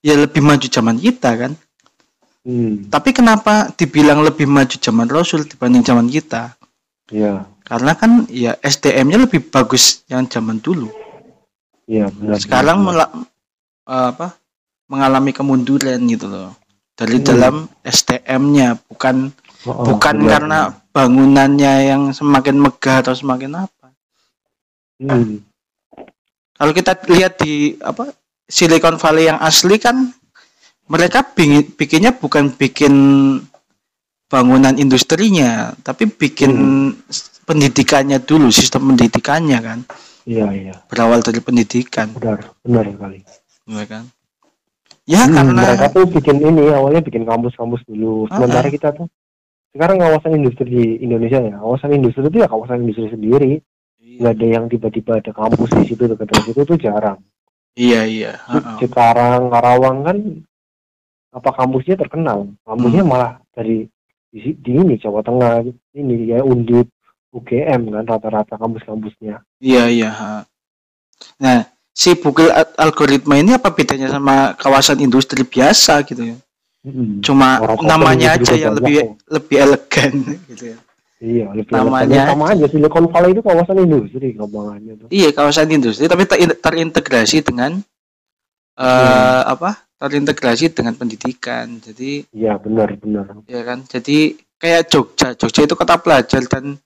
ya 0.00 0.16
lebih 0.16 0.40
maju 0.40 0.64
zaman 0.66 0.96
kita 0.96 1.30
kan 1.36 1.52
Hmm. 2.48 2.88
tapi 2.88 3.12
kenapa 3.12 3.68
dibilang 3.76 4.24
lebih 4.24 4.48
maju 4.48 4.72
zaman 4.72 5.04
Rasul 5.04 5.44
dibanding 5.44 5.84
zaman 5.84 6.08
kita 6.08 6.56
Iya, 7.12 7.44
karena 7.60 7.92
kan 7.92 8.24
ya 8.32 8.56
SDM-nya 8.64 9.28
lebih 9.28 9.52
bagus 9.52 10.00
yang 10.08 10.24
zaman 10.24 10.56
dulu 10.56 10.88
iya 11.84 12.08
benar. 12.08 12.40
sekarang 12.40 12.78
benar. 12.80 13.10
eh, 13.84 14.06
apa 14.16 14.32
mengalami 14.88 15.36
kemunduran 15.36 16.00
gitu 16.08 16.24
loh 16.24 16.56
dari 16.96 17.20
Hmm. 17.20 17.26
dalam 17.26 17.54
SDM-nya 17.84 18.80
bukan 18.88 19.28
Oh, 19.66 19.74
oh, 19.74 19.84
bukan 19.92 20.16
benar, 20.16 20.30
karena 20.32 20.58
bangunannya 20.88 21.72
yang 21.84 22.02
semakin 22.14 22.56
megah 22.56 23.02
atau 23.02 23.12
semakin 23.12 23.66
apa. 23.66 23.86
Hmm. 24.96 25.42
Kalau 26.58 26.72
kita 26.72 26.92
lihat 27.08 27.38
di 27.38 27.54
apa 27.78 28.10
Silicon 28.44 28.96
Valley 28.96 29.26
yang 29.26 29.38
asli 29.38 29.76
kan 29.76 30.10
mereka 30.86 31.22
bingin- 31.22 31.70
bikinnya 31.70 32.12
bukan 32.12 32.50
bikin 32.50 32.94
bangunan 34.26 34.74
industrinya 34.74 35.72
tapi 35.78 36.04
bikin 36.06 36.52
s- 37.06 37.40
pendidikannya 37.44 38.20
dulu 38.20 38.50
sistem 38.50 38.92
pendidikannya 38.92 39.58
kan 39.58 39.80
Iya, 40.24 40.44
iya. 40.52 40.74
berawal 40.84 41.24
dari 41.24 41.40
pendidikan 41.40 42.12
Benar, 42.12 42.52
benar 42.60 42.84
sekali. 42.86 43.18
ya 43.64 43.84
kan 43.84 44.04
ya 45.08 45.24
Hmm, 45.24 45.32
karena 45.32 45.62
mereka 45.64 45.86
tuh 45.88 46.04
bikin 46.06 46.36
ini 46.38 46.68
awalnya 46.68 47.00
bikin 47.00 47.24
kampus-kampus 47.24 47.80
dulu. 47.88 48.28
Ah, 48.28 48.36
Sementara 48.36 48.68
ah. 48.68 48.72
kita 48.72 48.88
tuh 48.92 49.08
sekarang 49.72 49.96
kawasan 49.96 50.36
industri 50.36 50.68
di 50.68 50.84
Indonesia 51.00 51.40
ya, 51.40 51.56
kawasan 51.56 51.96
industri 51.96 52.28
itu 52.28 52.36
ya 52.36 52.48
kawasan 52.48 52.84
industri 52.84 53.08
sendiri. 53.08 53.52
Nggak 53.98 54.32
ada 54.34 54.46
yang 54.46 54.64
tiba-tiba 54.66 55.12
ada 55.18 55.30
kampus 55.30 55.70
di 55.74 55.84
situ 55.86 56.02
dekat 56.06 56.26
dari 56.26 56.42
situ 56.44 56.60
tuh 56.64 56.78
jarang. 56.78 57.18
iya 57.74 58.02
iya. 58.02 58.32
Cikarang, 58.78 59.46
Karawang 59.48 59.98
kan 60.02 60.16
apa 61.30 61.50
kampusnya 61.52 61.94
terkenal. 61.94 62.50
Kampusnya 62.62 63.02
Hmm. 63.06 63.10
malah 63.12 63.32
dari 63.52 63.86
di, 64.28 64.52
di 64.54 64.70
ini 64.72 64.98
Jawa 64.98 65.22
Tengah 65.22 65.62
ini 65.94 66.14
ya 66.26 66.42
Undip, 66.42 66.90
UGM 67.30 67.92
kan 67.92 68.04
rata-rata 68.04 68.56
kampus-kampusnya. 68.56 69.40
iya 69.58 69.84
iya 69.86 70.10
nah 71.36 71.66
si 71.90 72.14
Google 72.14 72.46
Al- 72.48 72.74
algoritma 72.78 73.34
ini 73.36 73.52
apa 73.52 73.74
bedanya 73.74 74.06
sama 74.06 74.54
kawasan 74.54 75.02
industri 75.02 75.42
biasa 75.42 76.02
gitu 76.06 76.34
ya 76.34 76.38
Hmm. 76.78 77.18
cuma 77.20 77.58
Orang 77.58 77.84
namanya 77.84 78.38
aja 78.38 78.54
yang 78.54 78.78
lebih 78.78 79.02
kok. 79.02 79.18
lebih 79.28 79.56
elegan 79.58 80.12
gitu 80.54 80.64
ya 80.72 80.78
Iya, 81.18 81.50
namanya- 81.68 82.30
sama 82.30 82.44
aja 82.48 82.66
Silicon 82.66 83.10
Valley 83.10 83.34
itu 83.34 83.42
kawasan 83.42 83.76
industri 83.80 84.32
gampangannya 84.32 84.92
tuh. 84.96 85.08
Iya 85.10 85.28
kawasan 85.32 85.66
industri 85.68 86.06
tapi 86.06 86.24
ter- 86.24 86.54
terintegrasi 86.54 87.42
dengan 87.42 87.82
eh 88.74 88.86
Hmm. 88.86 89.42
apa 89.48 89.70
terintegrasi 89.98 90.70
dengan 90.70 90.94
pendidikan 90.94 91.82
jadi 91.82 92.22
Iya, 92.30 92.54
benar, 92.56 92.94
benar. 92.94 93.26
ya 93.44 93.62
kan 93.62 93.82
jadi 93.82 94.18
kayak 94.54 94.86
Jogja 94.86 95.34
Jogja 95.34 95.66
itu 95.66 95.74
kota 95.74 95.98
pelajar 95.98 96.46
dan 96.46 96.78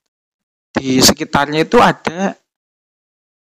di 0.72 0.96
sekitarnya 0.98 1.62
itu 1.62 1.76
ada 1.76 2.32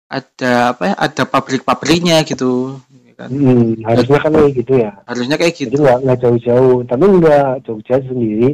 ada 0.08 0.52
apa 0.72 0.82
ya 0.82 0.94
ada 0.96 1.22
pabrik-pabriknya 1.24 2.24
gitu 2.24 2.80
ya 3.04 3.12
kan 3.14 3.28
Hmm, 3.28 3.76
harusnya 3.84 4.18
kan 4.18 4.32
kayak 4.32 4.52
gitu 4.56 4.72
ya. 4.74 4.92
harusnya 5.04 5.36
kayak 5.36 5.52
Jadi 5.52 5.62
gitu 5.68 5.76
nggak 5.78 5.98
nggak 6.00 6.18
jauh-jauh, 6.18 6.76
tapi 6.88 7.04
nggak 7.14 7.48
Jogja 7.60 7.96
sendiri, 8.00 8.48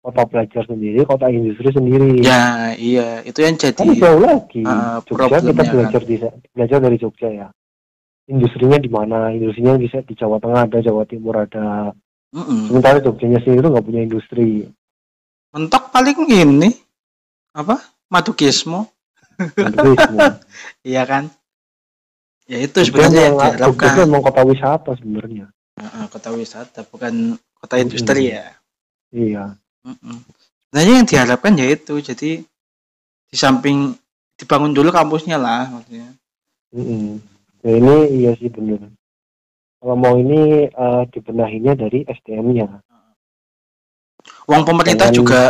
kota 0.00 0.22
pelajar 0.24 0.64
sendiri, 0.64 1.04
kota 1.04 1.28
industri 1.28 1.68
sendiri. 1.76 2.24
ya 2.24 2.72
iya 2.72 3.20
itu 3.20 3.36
yang 3.44 3.60
Kan 3.60 3.68
jadi 3.68 3.88
jauh 4.00 4.20
lagi. 4.24 4.62
Ah, 4.64 4.98
Jogja 5.04 5.38
kita 5.44 5.52
kan. 5.60 5.72
belajar 5.76 6.02
di 6.08 6.14
belajar 6.56 6.78
dari 6.80 6.96
Jogja 6.96 7.28
ya. 7.28 7.48
Industrinya 8.30 8.78
di 8.80 8.88
mana? 8.88 9.28
Industrinya 9.34 9.76
bisa 9.76 10.00
di 10.00 10.14
Jawa 10.16 10.40
Tengah 10.40 10.64
ada, 10.64 10.78
Jawa 10.80 11.04
Timur 11.04 11.34
ada. 11.36 11.92
Mm-mm. 12.30 12.70
Sementara 12.70 13.02
Jogjanya 13.02 13.42
sendiri 13.42 13.66
nggak 13.68 13.86
punya 13.86 14.00
industri. 14.06 14.70
mentok 15.50 15.90
paling 15.90 16.14
ini 16.30 16.70
apa 17.50 17.82
semua. 18.54 18.86
iya 20.86 21.02
kan 21.08 21.26
ya 22.46 22.62
itu 22.62 22.86
Jogja 22.86 23.10
sebenarnya 23.10 23.20
yang 23.20 23.34
Jogja 23.34 23.50
diharapkan 23.58 23.90
itu 23.90 24.00
memang 24.06 24.22
kota 24.22 24.42
wisata 24.46 24.90
sebenarnya. 24.96 25.46
Heeh, 25.80 26.04
kota 26.06 26.28
wisata 26.30 26.80
bukan 26.86 27.34
kota 27.58 27.74
industri 27.82 28.30
ya 28.30 28.54
Iya. 29.10 29.58
Mm-mm. 29.82 30.16
Nah 30.70 30.80
yang 30.80 31.02
diharapkan 31.02 31.54
ya 31.54 31.66
itu 31.66 31.98
jadi 31.98 32.44
di 33.26 33.36
samping 33.36 33.96
dibangun 34.34 34.70
dulu 34.70 34.90
kampusnya 34.90 35.36
lah 35.36 35.68
maksudnya. 35.68 36.12
Mm-mm. 36.70 37.18
Ya 37.60 37.72
ini 37.74 37.94
iya 38.16 38.30
sih 38.34 38.48
benar. 38.48 38.88
Kalau 39.80 39.96
mau 39.96 40.14
ini 40.14 40.66
eh, 40.66 41.02
dibenahinya 41.08 41.72
dari 41.74 42.04
SDM-nya. 42.04 42.68
Uang 44.46 44.62
pemerintah 44.62 45.08
Jangan- 45.08 45.16
juga 45.16 45.42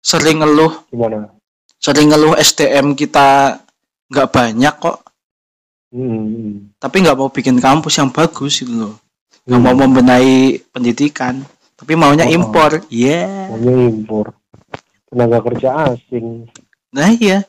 sering 0.00 0.40
ngeluh 0.40 0.72
Gimana? 0.88 1.28
sering 1.76 2.08
ngeluh 2.08 2.34
SDM 2.34 2.94
kita 2.94 3.58
nggak 4.08 4.30
banyak 4.30 4.74
kok. 4.76 4.98
Hmm. 5.86 6.74
tapi 6.76 6.98
nggak 6.98 7.14
mau 7.14 7.30
bikin 7.30 7.56
kampus 7.56 7.96
yang 7.96 8.10
bagus 8.10 8.58
gitu 8.58 8.74
loh 8.74 8.94
nggak 9.46 9.56
Hmm. 9.56 9.64
mau 9.64 9.86
membenahi 9.86 10.58
pendidikan 10.68 11.46
tapi 11.76 11.92
maunya 11.92 12.24
Oh. 12.24 12.34
impor 12.34 12.80
iya 12.88 13.48
Maunya 13.48 13.72
impor. 13.86 14.32
Tenaga 15.06 15.38
kerja 15.40 15.68
asing. 15.86 16.48
nah 16.90 17.08
iya 17.10 17.44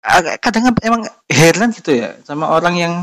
Agak- 0.00 0.38
kadang 0.38 0.70
emang 0.78 1.02
heran 1.26 1.72
gitu 1.72 1.90
ya 1.90 2.14
sama 2.22 2.46
orang 2.48 2.74
yang 2.76 2.94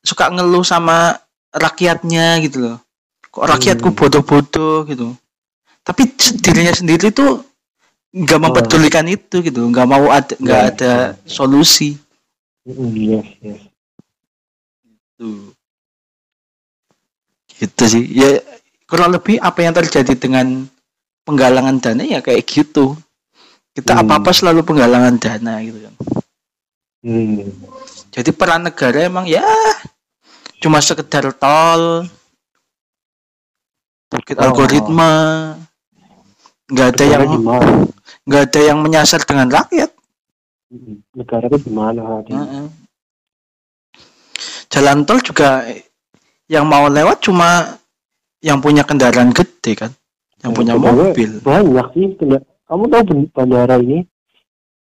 suka 0.00 0.28
ngeluh 0.28 0.60
sama 0.60 1.16
rakyatnya 1.50 2.36
gitu 2.40 2.60
loh 2.60 2.76
kok 3.24 3.48
rakyatku 3.48 3.88
Hmm. 3.88 3.96
bodoh-bodoh 3.96 4.84
gitu 4.84 5.16
tapi 5.80 6.04
dirinya 6.36 6.70
sendiri 6.70 7.08
tuh 7.08 7.40
nggak 8.10 8.40
mempedulikan 8.40 9.04
itu 9.04 9.40
gitu 9.40 9.64
nggak 9.64 9.84
mau 9.84 10.08
ada 10.08 10.34
nggak 10.34 10.60
Ya. 10.60 10.68
ada 10.68 10.92
solusi 11.24 11.96
Hmm, 12.64 12.92
yes, 12.92 13.24
yes. 13.40 13.62
tuh 15.14 15.56
gitu 17.50 17.84
sih 17.88 18.04
ya 18.04 18.36
kurang 18.88 19.12
lebih 19.12 19.36
apa 19.38 19.60
yang 19.60 19.76
terjadi 19.76 20.16
dengan 20.16 20.64
penggalangan 21.28 21.76
dana 21.76 22.02
ya 22.02 22.24
kayak 22.24 22.48
gitu 22.48 22.96
kita 23.76 23.92
Hmm. 23.94 24.02
apa 24.08 24.12
apa 24.18 24.30
selalu 24.32 24.64
penggalangan 24.64 25.20
dana 25.20 25.60
gitu 25.60 25.78
kan 25.84 25.94
Hmm. 27.04 27.46
jadi 28.10 28.30
peran 28.32 28.64
negara 28.64 29.06
emang 29.06 29.28
ya 29.28 29.44
cuma 30.58 30.80
sekedar 30.80 31.30
tol 31.36 32.08
bukit 34.08 34.34
Oh. 34.40 34.48
algoritma 34.48 35.12
nggak 36.72 36.88
ada 36.96 37.04
Negara 37.04 37.12
yang 37.12 37.24
nggak 38.24 38.42
ada 38.48 38.60
yang 38.60 38.78
menyasar 38.80 39.20
dengan 39.22 39.52
rakyat 39.52 39.92
Hmm. 40.68 41.00
Negara 41.16 41.48
itu 41.48 41.64
gimana? 41.64 42.24
Heeh. 42.24 42.66
jalan 44.68 45.00
tol 45.08 45.16
juga 45.24 45.64
yang 46.44 46.68
mau 46.68 46.88
lewat 46.88 47.24
cuma 47.24 47.76
yang 48.40 48.58
punya 48.58 48.82
kendaraan 48.82 49.30
gede 49.30 49.72
kan 49.74 49.90
yang 50.40 50.54
Ya, 50.54 50.56
punya 50.56 50.74
mobil 50.76 51.30
Banyak 51.42 51.86
sih. 51.92 52.14
Kena- 52.14 52.44
Kamu 52.64 52.84
tahu 52.86 53.02
bandara 53.32 53.80
ini 53.80 54.04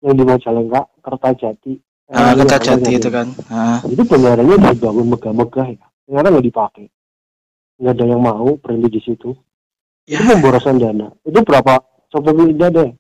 yang 0.03 0.15
di 0.15 0.25
Majalengka, 0.27 0.91
Kertajati. 1.01 1.79
ah, 2.11 2.31
Eh, 2.31 2.33
Kertajati 2.37 2.93
itu 2.93 3.09
kan 3.09 3.31
Ah, 3.47 3.79
Itu 3.87 4.03
bandaranya 4.03 4.75
dibangun 4.75 5.07
megah-megah 5.09 5.67
ya. 5.73 5.87
Sekarang 6.03 6.31
nggak 6.35 6.45
dipakai. 6.45 6.87
Nggak 7.79 7.95
ada 7.95 8.05
yang 8.05 8.21
mau 8.21 8.51
berhenti 8.57 8.89
di 8.91 9.01
situ. 9.01 9.31
Ya. 10.05 10.19
Itu 10.19 10.35
pemborosan 10.35 10.77
dana. 10.77 11.15
Itu 11.23 11.41
berapa? 11.41 11.79
Coba 12.09 12.31
pindah 12.33 12.71
deh. 12.71 12.91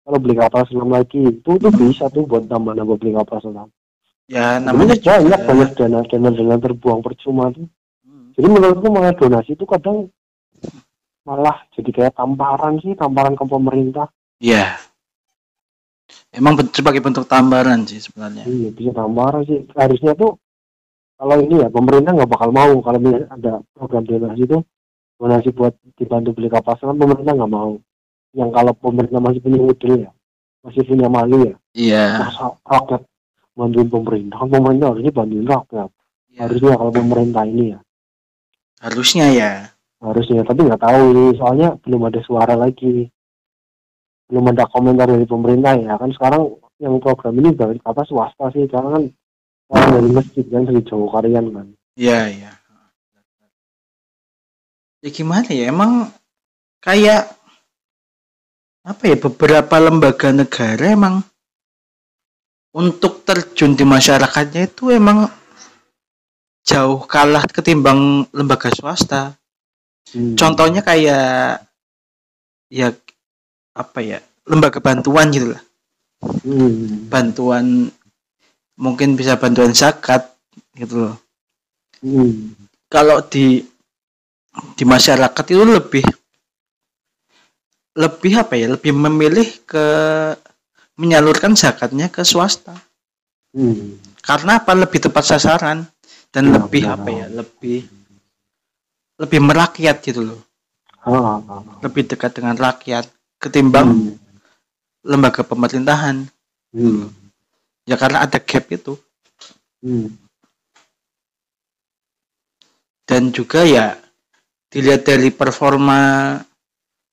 Kalau 0.00 0.18
beli 0.18 0.34
kapal 0.34 0.64
selam 0.66 0.88
lagi, 0.88 1.20
itu 1.20 1.50
tuh 1.52 1.70
bisa 1.70 2.08
tuh 2.08 2.24
buat 2.24 2.48
tambah-nambah 2.48 2.96
beli 2.96 3.12
kapal 3.14 3.38
selam. 3.40 3.68
ya 4.24 4.56
namanya 4.56 4.94
Namanya 4.96 4.96
banyak 4.96 5.00
juga- 5.26 5.42
banyak 5.42 5.70
dana 5.74 5.98
dana 6.06 6.28
dana 6.30 6.56
terbuang 6.56 7.00
percuma 7.00 7.50
tuh. 7.50 7.66
Jadi 8.40 8.56
menurutku 8.56 8.88
malah 8.88 9.12
donasi 9.12 9.52
itu 9.52 9.68
kadang 9.68 10.08
malah 11.28 11.60
jadi 11.76 11.90
kayak 11.92 12.16
tamparan 12.16 12.80
sih, 12.80 12.96
tamparan 12.96 13.36
ke 13.36 13.44
pemerintah. 13.44 14.08
ya 14.40 14.80
emang 16.32 16.56
ben- 16.56 16.72
sebagai 16.72 17.04
bentuk 17.04 17.28
tambaran 17.28 17.84
sih 17.84 18.00
sebenarnya 18.00 18.48
Iya 18.48 18.72
bisa 18.72 18.96
tamparan 18.96 19.44
sih. 19.44 19.68
Harusnya 19.76 20.16
tuh 20.16 20.40
kalau 21.20 21.36
ini 21.36 21.60
ya 21.60 21.68
pemerintah 21.68 22.16
nggak 22.16 22.32
bakal 22.32 22.48
mau 22.48 22.72
kalau 22.80 22.96
ada 23.28 23.60
program 23.76 24.08
donasi 24.08 24.48
itu 24.48 24.58
donasi 25.20 25.52
buat 25.52 25.76
dibantu 26.00 26.32
beli 26.32 26.48
kapal 26.48 26.80
selam 26.80 26.96
pemerintah 26.96 27.36
nggak 27.36 27.52
mau. 27.52 27.76
Yang 28.32 28.50
kalau 28.56 28.72
pemerintah 28.72 29.20
masih 29.20 29.40
punya 29.44 29.60
modal 29.60 29.94
ya, 30.00 30.10
masih 30.64 30.82
punya 30.88 31.06
malu 31.12 31.38
ya, 31.44 31.54
iya 31.76 32.04
masa 32.24 32.56
rakyat 32.64 33.02
bantuin 33.52 33.90
pemerintah, 33.92 34.36
kan 34.40 34.48
pemerintah 34.48 34.86
harusnya 34.96 35.12
bantuin 35.12 35.44
rakyat. 35.44 35.90
Ya, 36.32 36.40
Harusnya 36.48 36.78
kalau 36.78 36.92
pemerintah 36.94 37.44
ini 37.44 37.74
ya, 37.74 37.78
harusnya 38.80 39.26
ya 39.30 39.52
harusnya. 40.00 40.42
Tapi 40.42 40.60
nggak 40.64 40.80
tahu 40.80 41.00
ini, 41.12 41.24
soalnya 41.36 41.68
belum 41.84 42.02
ada 42.08 42.20
suara 42.24 42.54
lagi, 42.56 43.06
belum 44.32 44.44
ada 44.50 44.64
komentar 44.66 45.06
dari 45.06 45.28
pemerintah 45.28 45.76
ya. 45.76 45.94
Kan 46.00 46.10
sekarang 46.16 46.56
yang 46.80 46.96
program 46.98 47.36
ini 47.36 47.52
dari 47.52 47.76
apa 47.84 48.02
swasta 48.08 48.48
sih, 48.56 48.64
karena 48.66 48.96
kan 48.96 49.04
orang 49.70 49.88
dari 50.00 50.10
masjid 50.10 50.44
kan 50.48 50.64
dari 50.64 50.80
Jawa 50.82 51.06
Karyan 51.12 51.46
kan. 51.52 51.66
Iya, 52.00 52.20
iya. 52.32 52.52
Ya 55.00 55.08
gimana 55.12 55.48
ya? 55.48 55.72
Emang 55.72 56.12
kayak 56.80 57.36
apa 58.80 59.02
ya 59.04 59.16
beberapa 59.20 59.76
lembaga 59.76 60.32
negara 60.32 60.96
emang 60.96 61.20
untuk 62.72 63.28
terjun 63.28 63.76
di 63.76 63.84
masyarakatnya 63.84 64.72
itu 64.72 64.88
emang 64.88 65.28
jauh 66.66 67.00
kalah 67.06 67.44
ketimbang 67.48 68.26
lembaga 68.34 68.70
swasta. 68.72 69.34
Hmm. 70.12 70.34
Contohnya 70.34 70.82
kayak 70.82 71.64
ya 72.70 72.88
apa 73.76 74.00
ya? 74.02 74.18
lembaga 74.50 74.82
bantuan 74.82 75.30
gitu 75.30 75.54
lah. 75.54 75.62
Hmm. 76.42 77.06
Bantuan 77.06 77.86
mungkin 78.80 79.14
bisa 79.14 79.36
bantuan 79.38 79.76
zakat 79.76 80.26
gitu 80.74 81.06
loh. 81.06 81.16
Hmm. 82.00 82.56
kalau 82.88 83.20
di 83.28 83.60
di 84.72 84.84
masyarakat 84.88 85.44
itu 85.52 85.62
lebih 85.68 86.06
lebih 87.92 88.32
apa 88.40 88.56
ya 88.56 88.72
lebih 88.72 88.96
memilih 88.96 89.44
ke 89.68 89.86
menyalurkan 90.96 91.52
zakatnya 91.54 92.08
ke 92.08 92.24
swasta 92.24 92.72
Hmm. 93.50 93.98
karena 94.22 94.62
apa 94.62 94.78
lebih 94.78 95.10
tepat 95.10 95.26
sasaran 95.26 95.82
dan 96.30 96.50
Ya, 96.50 96.52
lebih 96.62 96.82
apa 96.86 97.08
ya 97.10 97.26
lebih 97.26 97.78
lebih 99.20 99.40
merakyat 99.42 100.00
gitu 100.00 100.22
loh 100.24 100.40
ah. 101.04 101.42
lebih 101.82 102.06
dekat 102.06 102.38
dengan 102.38 102.56
rakyat 102.56 103.06
ketimbang 103.42 103.88
Hmm. 103.90 104.14
lembaga 105.04 105.42
pemerintahan 105.42 106.28
Hmm. 106.70 107.10
ya 107.88 107.96
karena 107.98 108.24
ada 108.24 108.38
gap 108.38 108.64
itu 108.70 108.94
Hmm. 109.82 110.12
dan 113.08 113.34
juga 113.34 113.66
ya 113.66 113.98
dilihat 114.70 115.02
dari 115.02 115.34
performa 115.34 116.36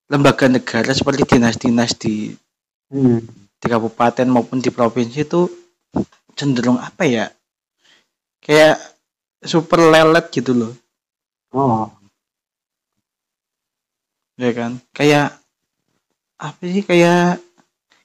lembaga 0.07 0.45
negara 0.47 0.93
seperti 0.93 1.35
dinas-dinas 1.35 1.97
di 1.97 2.31
Hmm. 2.87 3.19
di 3.57 3.65
kabupaten 3.67 4.29
maupun 4.31 4.63
di 4.63 4.71
provinsi 4.71 5.27
itu 5.27 5.49
cenderung 6.37 6.77
apa 6.79 7.03
ya 7.03 7.25
kayak 8.39 8.77
super 9.39 9.79
lelet 9.83 10.27
gitu 10.29 10.51
loh 10.51 10.73
Ah. 11.49 11.87
ya 14.35 14.51
kan 14.51 14.77
kayak 14.91 15.31
apa 16.37 16.61
sih 16.61 16.81
kayak 16.81 17.39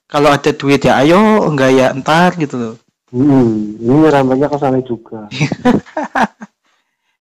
kalau 0.06 0.28
ada 0.28 0.50
duit 0.50 0.80
ya 0.80 0.96
ayo 0.98 1.44
enggak 1.44 1.70
ya 1.70 1.86
entar 1.90 2.32
gitu 2.34 2.56
loh 2.56 2.74
Hmm. 3.12 3.76
Ini 3.76 4.08
rambutnya 4.08 4.48
ke 4.48 4.56
sana 4.56 4.80
juga. 4.80 5.28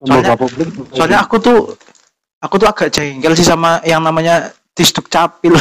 Soalnya- 0.03 0.35
publik. 0.35 0.67
soalnya 0.91 1.23
aku 1.23 1.39
tuh 1.39 1.57
aku 2.37 2.53
tuh 2.57 2.67
agak 2.67 2.91
jengkel 2.91 3.33
sih 3.33 3.41
sama 3.41 3.79
yang 3.81 3.99
namanya 3.99 4.51
disduk 4.75 5.07
capil 5.07 5.55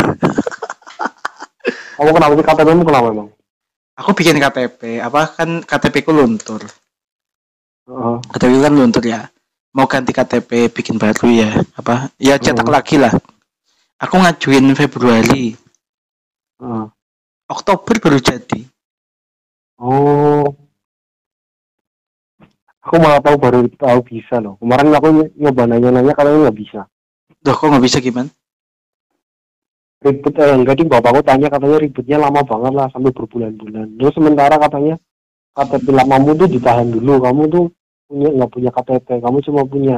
kamu 1.94 2.10
kenapa 2.10 2.32
sih 2.34 2.44
KTP 2.44 2.68
mu 2.68 2.82
kenapa 2.82 3.06
emang? 3.08 3.28
aku 3.94 4.10
bikin 4.12 4.36
KTP 4.36 4.98
apa 4.98 5.30
kan 5.30 5.62
KTP 5.62 6.02
ku 6.02 6.10
luntur 6.10 6.58
Heeh. 7.86 8.16
KTP 8.34 8.52
kan 8.60 8.74
luntur 8.74 9.04
ya 9.04 9.30
mau 9.70 9.86
ganti 9.86 10.10
KTP 10.10 10.72
bikin 10.72 10.96
baru 10.96 11.26
ya 11.30 11.50
apa 11.76 12.10
ya 12.18 12.34
cetak 12.36 12.66
Hmm. 12.66 12.74
lagi 12.74 12.96
lah 12.98 13.12
aku 13.96 14.14
ngajuin 14.16 14.66
Februari 14.74 15.54
Heeh. 16.58 16.84
Oktober 17.46 17.94
baru 17.98 18.18
jadi 18.18 18.60
Oh. 19.76 20.56
Aku 22.80 22.96
malah 22.96 23.20
tahu 23.20 23.36
baru 23.36 23.68
tahu 23.76 23.98
bisa 24.08 24.40
loh. 24.40 24.56
Kemarin 24.56 24.88
aku 24.88 25.08
ny- 25.12 25.32
nyoba 25.36 25.68
nanya-nanya 25.68 26.16
kalau 26.16 26.32
nggak 26.40 26.56
bisa. 26.56 26.88
Duh 27.44 27.52
kok 27.52 27.68
nggak 27.68 27.84
bisa 27.84 28.00
gimana 28.00 28.32
Ribet 30.00 30.32
eh 30.32 30.54
enggak 30.56 30.80
ding 30.80 30.88
bapakku 30.88 31.20
tanya 31.20 31.52
katanya 31.52 31.76
ribetnya 31.76 32.16
lama 32.16 32.40
banget 32.40 32.72
lah 32.72 32.88
sampai 32.88 33.12
berbulan-bulan. 33.12 34.00
Terus 34.00 34.14
sementara 34.16 34.56
katanya 34.56 34.96
KTP 35.52 35.86
lamamu 35.92 36.32
tuh 36.32 36.48
ditahan 36.48 36.88
dulu. 36.88 37.20
Kamu 37.20 37.42
tuh 37.52 37.64
punya 38.06 38.28
nggak 38.32 38.50
punya 38.50 38.70
KTP. 38.70 39.08
Kamu 39.20 39.38
cuma 39.42 39.62
punya 39.66 39.96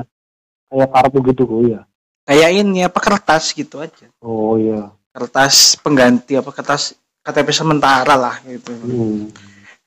kayak 0.68 0.88
kartu 0.92 1.18
gitu 1.25 1.42
kok 1.44 1.61
ya. 1.64 1.81
kayak 2.29 2.51
ini 2.61 2.85
apa 2.85 3.01
kertas 3.01 3.57
gitu 3.57 3.81
aja 3.81 4.05
Oh 4.21 4.61
iya. 4.61 4.92
kertas 5.16 5.81
pengganti 5.81 6.37
apa 6.37 6.53
kertas 6.53 6.92
KTP 7.25 7.49
sementara 7.57 8.14
lah 8.21 8.37
gitu 8.44 8.68
Hmm. 8.77 9.33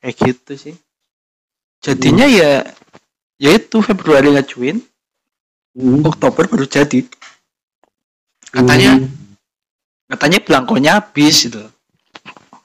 kayak 0.01 0.17
gitu 0.17 0.51
sih 0.57 0.75
jadinya 1.85 2.25
ya 2.25 2.65
ya 3.37 3.49
itu 3.53 3.77
Februari 3.85 4.33
ngajuin 4.33 4.81
Hmm. 5.77 6.01
Oktober 6.01 6.49
baru 6.49 6.65
jadi 6.65 7.05
katanya 8.49 8.97
Hmm. 8.97 9.37
katanya 10.09 10.41
belangkonya 10.41 10.91
habis 10.97 11.45
gitu 11.45 11.61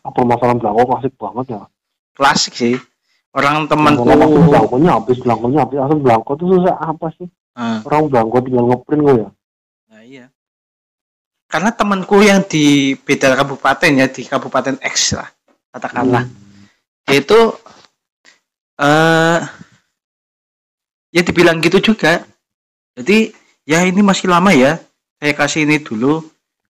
permasalahan 0.03 0.57
belakang 0.57 0.89
klasik 0.89 1.13
banget 1.21 1.47
ya. 1.53 1.63
klasik 2.17 2.55
sih 2.57 2.75
orang 3.37 3.69
temanku 3.69 4.09
belangkonya 4.49 4.91
habis, 4.97 5.21
belangkonya 5.21 5.59
habis, 5.69 5.77
langsung 5.77 6.01
belangko 6.01 6.31
tuh 6.41 6.49
susah 6.57 6.75
apa 6.81 7.07
sih? 7.21 7.29
Ah, 7.53 7.85
Orang 7.85 8.09
belangko 8.09 8.37
tinggal 8.41 8.65
ngeprint 8.69 9.01
gue 9.05 9.15
ya. 9.21 9.29
nah 9.93 10.01
iya. 10.03 10.27
Karena 11.47 11.71
temanku 11.73 12.25
yang 12.25 12.41
di 12.49 12.97
beda 12.97 13.37
kabupaten 13.37 13.93
ya 13.93 14.07
di 14.09 14.23
kabupaten 14.25 14.81
X 14.81 15.15
lah 15.15 15.29
katakanlah. 15.73 16.25
Dia 17.07 17.17
itu 17.21 17.41
eh 18.81 19.41
ya 21.13 21.23
dibilang 21.23 21.61
gitu 21.61 21.93
juga. 21.93 22.25
Jadi 22.97 23.31
ya 23.69 23.85
ini 23.85 24.01
masih 24.01 24.33
lama 24.33 24.51
ya 24.57 24.81
saya 25.21 25.33
kasih 25.37 25.69
ini 25.69 25.77
dulu 25.81 26.25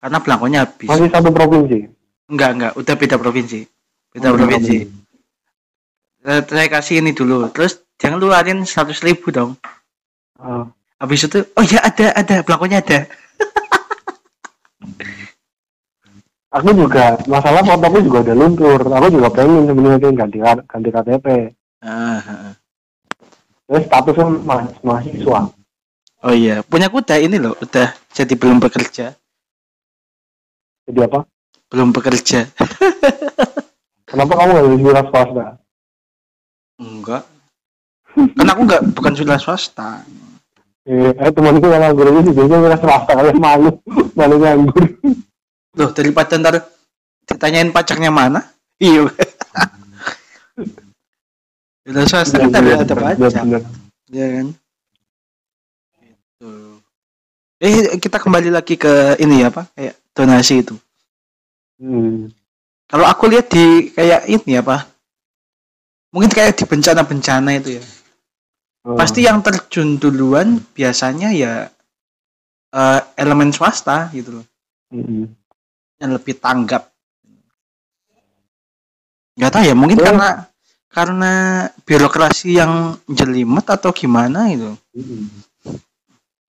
karena 0.01 0.21
belangkonya 0.21 0.59
habis. 0.69 0.89
Masih 0.89 1.09
satu 1.09 1.33
provinsi. 1.33 1.89
enggak 2.31 2.51
enggak 2.55 2.73
udah 2.79 2.95
beda 2.95 3.17
provinsi. 3.19 3.61
Beda 4.15 4.31
Oh, 4.31 4.39
provinsi 4.39 5.00
Eh, 6.21 6.45
saya 6.45 6.69
kasih 6.69 7.01
ini 7.01 7.17
dulu 7.17 7.49
terus 7.49 7.81
jangan 7.97 8.21
luarin 8.21 8.69
seratus 8.69 9.01
ribu 9.01 9.33
dong 9.33 9.57
Ah, 10.41 10.65
habis 10.97 11.21
itu 11.25 11.45
oh 11.57 11.65
ya 11.65 11.81
ada 11.85 12.17
ada 12.17 12.41
belangkonya 12.45 12.81
ada 12.81 12.99
aku 16.57 16.69
juga 16.73 17.21
masalah 17.29 17.61
fotoku 17.61 18.01
juga 18.05 18.19
udah 18.25 18.37
luntur. 18.37 18.81
Aku 18.81 19.09
juga 19.13 19.29
pengen 19.31 19.69
sebenarnya 19.69 20.11
ganti 20.17 20.39
ganti 20.41 20.89
KTP. 20.89 21.27
Ah, 21.85 22.21
ah, 22.21 22.39
ah. 22.51 22.55
Terus 23.69 23.85
statusnya 23.87 24.25
mas, 24.43 24.67
mahasiswa. 24.83 25.41
oh 26.21 26.35
iya 26.35 26.61
punya 26.67 26.91
kuda 26.91 27.17
ini 27.23 27.39
loh 27.41 27.55
udah 27.61 27.97
jadi 28.13 28.35
belum 28.37 28.61
bekerja 28.61 29.17
Jadi 30.85 31.01
apa? 31.07 31.25
belum 31.71 31.95
bekerja 31.95 32.51
Kenapa 34.11 34.33
kamu 34.37 34.51
nggak 34.51 34.65
jadi 34.67 34.77
wira 34.83 35.03
swasta? 35.07 35.47
Enggak 36.81 37.23
kan 38.11 38.47
aku 38.49 38.61
enggak 38.65 38.83
bukan 38.97 39.13
sudah 39.15 39.37
swasta 39.37 40.01
Eh, 40.89 41.13
eh 41.13 41.31
temanku 41.31 41.69
yang 41.69 41.85
nganggur 41.85 42.09
ini 42.09 42.33
biasanya 42.33 42.57
wira 42.59 42.75
swasta 42.75 43.13
kalian 43.13 43.37
malu, 43.37 43.71
malu 44.19 44.35
nganggur. 44.41 44.85
loh 45.77 45.91
daripada 45.93 46.35
ntar 46.35 46.67
ditanyain 47.29 47.71
pacarnya 47.71 48.11
mana 48.11 48.43
iya 48.81 49.07
sudah 51.85 52.05
swasta 52.07 52.37
Iya, 52.39 52.45
kita 52.49 52.59
bener, 52.59 52.75
ada 52.75 52.85
bener, 52.89 52.97
pajak 52.97 53.33
bener. 53.45 53.63
ya 54.11 54.27
kan 54.35 54.47
Gitu. 56.01 56.51
eh 57.61 58.01
kita 58.01 58.17
kembali 58.17 58.49
lagi 58.49 58.75
ke 58.75 59.21
ini 59.21 59.45
ya 59.45 59.53
pak 59.53 59.69
kayak 59.77 59.95
donasi 60.11 60.65
itu 60.65 60.75
Hmm. 61.77 62.29
kalau 62.85 63.05
aku 63.05 63.29
lihat 63.29 63.49
di 63.49 63.89
kayak 63.91 64.25
ini 64.27 64.57
apa 64.57 64.89
mungkin 66.11 66.31
kayak 66.31 66.59
di 66.59 66.65
bencana-bencana 66.67 67.51
itu 67.59 67.79
ya 67.79 67.85
Oh. 68.81 68.97
pasti 68.97 69.29
yang 69.29 69.45
terjun 69.45 70.01
duluan 70.01 70.57
biasanya 70.73 71.37
ya 71.37 71.69
eh, 72.73 73.01
elemen 73.21 73.53
swasta 73.53 74.09
gitu 74.11 74.41
loh 74.41 74.47
Hmm. 74.89 75.29
yang 76.01 76.11
lebih 76.17 76.41
tanggap 76.41 76.89
nggak 79.37 79.53
tahu 79.53 79.63
ya 79.69 79.75
mungkin 79.77 80.01
Oh. 80.01 80.05
karena 80.09 80.29
karena 80.91 81.33
birokrasi 81.87 82.57
yang 82.57 82.97
jelimet 83.07 83.69
atau 83.69 83.93
gimana 83.93 84.49
gitu 84.49 84.75
Hmm. 84.97 85.29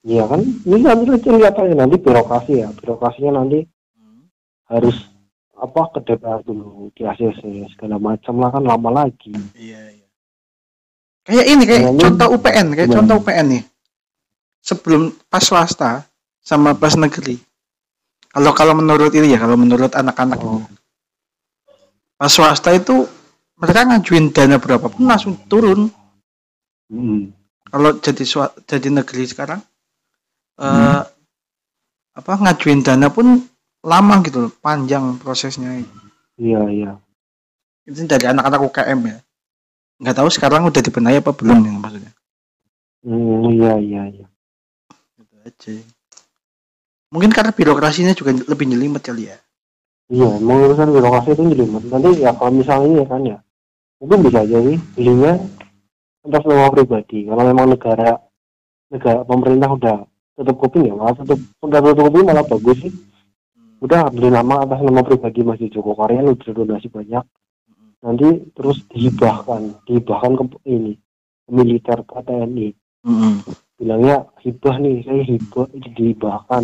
Iya 0.02 0.26
kan, 0.26 0.41
ini 0.41 0.82
nanti 0.82 1.30
aja 1.30 1.76
nanti 1.78 2.02
birokrasi 2.02 2.65
ya, 2.65 2.74
birokrasinya 2.74 3.38
nanti 3.38 3.69
harus 4.65 4.97
apa 5.62 5.82
ke 5.91 6.00
DPR 6.04 6.41
dulu, 6.41 6.89
di 6.91 7.06
ACC 7.06 7.41
segala 7.69 7.95
macam 7.97 8.34
lah 8.36 8.50
kan 8.50 8.63
lama 8.63 8.89
lagi. 8.91 9.30
iya 9.54 9.93
iya 9.93 10.08
kayak 11.21 11.45
ini 11.47 11.63
kayak 11.63 11.82
Kayaknya- 11.86 12.02
contoh 12.02 12.28
UPN 12.34 12.67
kayak 12.71 12.88
Gimana? 12.88 12.97
contoh 12.97 13.15
UPN 13.19 13.45
nih 13.47 13.63
sebelum 14.60 15.02
pas 15.24 15.39
swasta 15.39 15.91
sama 16.39 16.74
pas 16.74 16.93
negeri 16.95 17.38
kalau 18.28 18.52
kalau 18.52 18.74
menurut 18.74 19.12
ini 19.12 19.30
ya 19.30 19.38
kalau 19.38 19.54
menurut 19.54 19.91
anak-anak 19.91 20.41
Oh. 20.41 20.65
pas 22.15 22.26
swasta 22.28 22.74
itu 22.74 23.06
mereka 23.56 23.86
ngajuin 23.86 24.30
dana 24.30 24.58
berapa 24.58 24.88
pun 24.88 25.04
langsung 25.04 25.38
turun 25.45 25.93
Hmm. 26.88 27.30
kalau 27.63 27.95
jadi 27.95 28.26
jadi 28.65 28.89
negeri 28.91 29.24
sekarang 29.24 29.62
eh 30.58 30.65
Hmm. 30.65 31.06
apa 32.12 32.32
ngajuin 32.36 32.82
dana 32.82 33.08
pun 33.08 33.45
lama 33.82 34.22
gitu 34.22 34.48
loh, 34.48 34.52
panjang 34.62 35.17
prosesnya. 35.17 35.82
Iya 36.38 36.62
iya. 36.70 36.91
itu 37.82 38.06
dari 38.06 38.30
anak-anak 38.30 38.62
UKM 38.70 39.00
ya. 39.10 39.17
Nggak 40.02 40.15
tahu 40.22 40.30
sekarang 40.30 40.70
udah 40.70 40.82
dibenahi 40.82 41.17
apa 41.22 41.34
belum 41.34 41.65
nih 41.65 41.74
maksudnya. 41.82 42.13
Hmm, 43.02 43.50
iya 43.50 43.74
iya 43.82 44.02
iya. 44.13 44.26
gitu 45.17 45.36
aja. 45.41 45.74
Mungkin 47.12 47.34
karena 47.34 47.52
birokrasinya 47.52 48.13
juga 48.13 48.38
lebih 48.38 48.70
jelimet 48.70 49.02
kali 49.02 49.34
ya. 49.34 49.38
Iya, 50.13 50.38
emang 50.38 50.70
urusan 50.70 50.94
birokrasi 50.94 51.34
itu 51.34 51.41
jadi 51.58 51.65
nanti 51.89 52.10
ya 52.22 52.32
kalau 52.38 52.52
misalnya 52.54 53.02
ya 53.02 53.06
kan 53.10 53.22
ya 53.26 53.38
mungkin 53.98 54.20
bisa 54.26 54.39
jadi 54.46 54.74
belinya 54.94 55.34
atas 56.30 56.44
nama 56.46 56.70
pribadi. 56.70 57.26
Kalau 57.26 57.44
memang 57.50 57.65
negara 57.74 58.22
negara 58.94 59.26
pemerintah 59.26 59.70
udah 59.74 59.98
tutup 60.38 60.56
kuping 60.58 60.89
ya 60.89 60.94
malah 60.94 61.13
tutup 61.15 61.39
udah 61.63 61.80
tutup 61.80 62.04
kuping 62.10 62.26
malah 62.28 62.46
bagus 62.46 62.78
sih 62.82 62.94
udah 63.82 64.13
beli 64.13 64.30
nama 64.30 64.62
atas 64.62 64.80
nama 64.86 65.02
pribadi 65.02 65.41
masih 65.41 65.67
Joko 65.74 65.98
Karyan 65.98 66.30
udah 66.30 66.52
donasi 66.54 66.88
banyak. 66.88 67.26
Nanti 68.06 68.30
terus 68.54 68.86
dihibahkan. 68.94 69.86
Dihibahkan 69.89 70.32
ke 70.38 70.46
ini 70.70 70.94
ke 71.46 71.50
militer 71.50 72.06
ke 72.06 72.22
TNI 72.22 72.70
Mm-mm. 73.02 73.41
bilangnya 73.82 74.30
hibah 74.46 74.76
nih 74.78 75.02
saya 75.02 75.22
hibah 75.26 75.67
dihibahkan. 75.74 76.63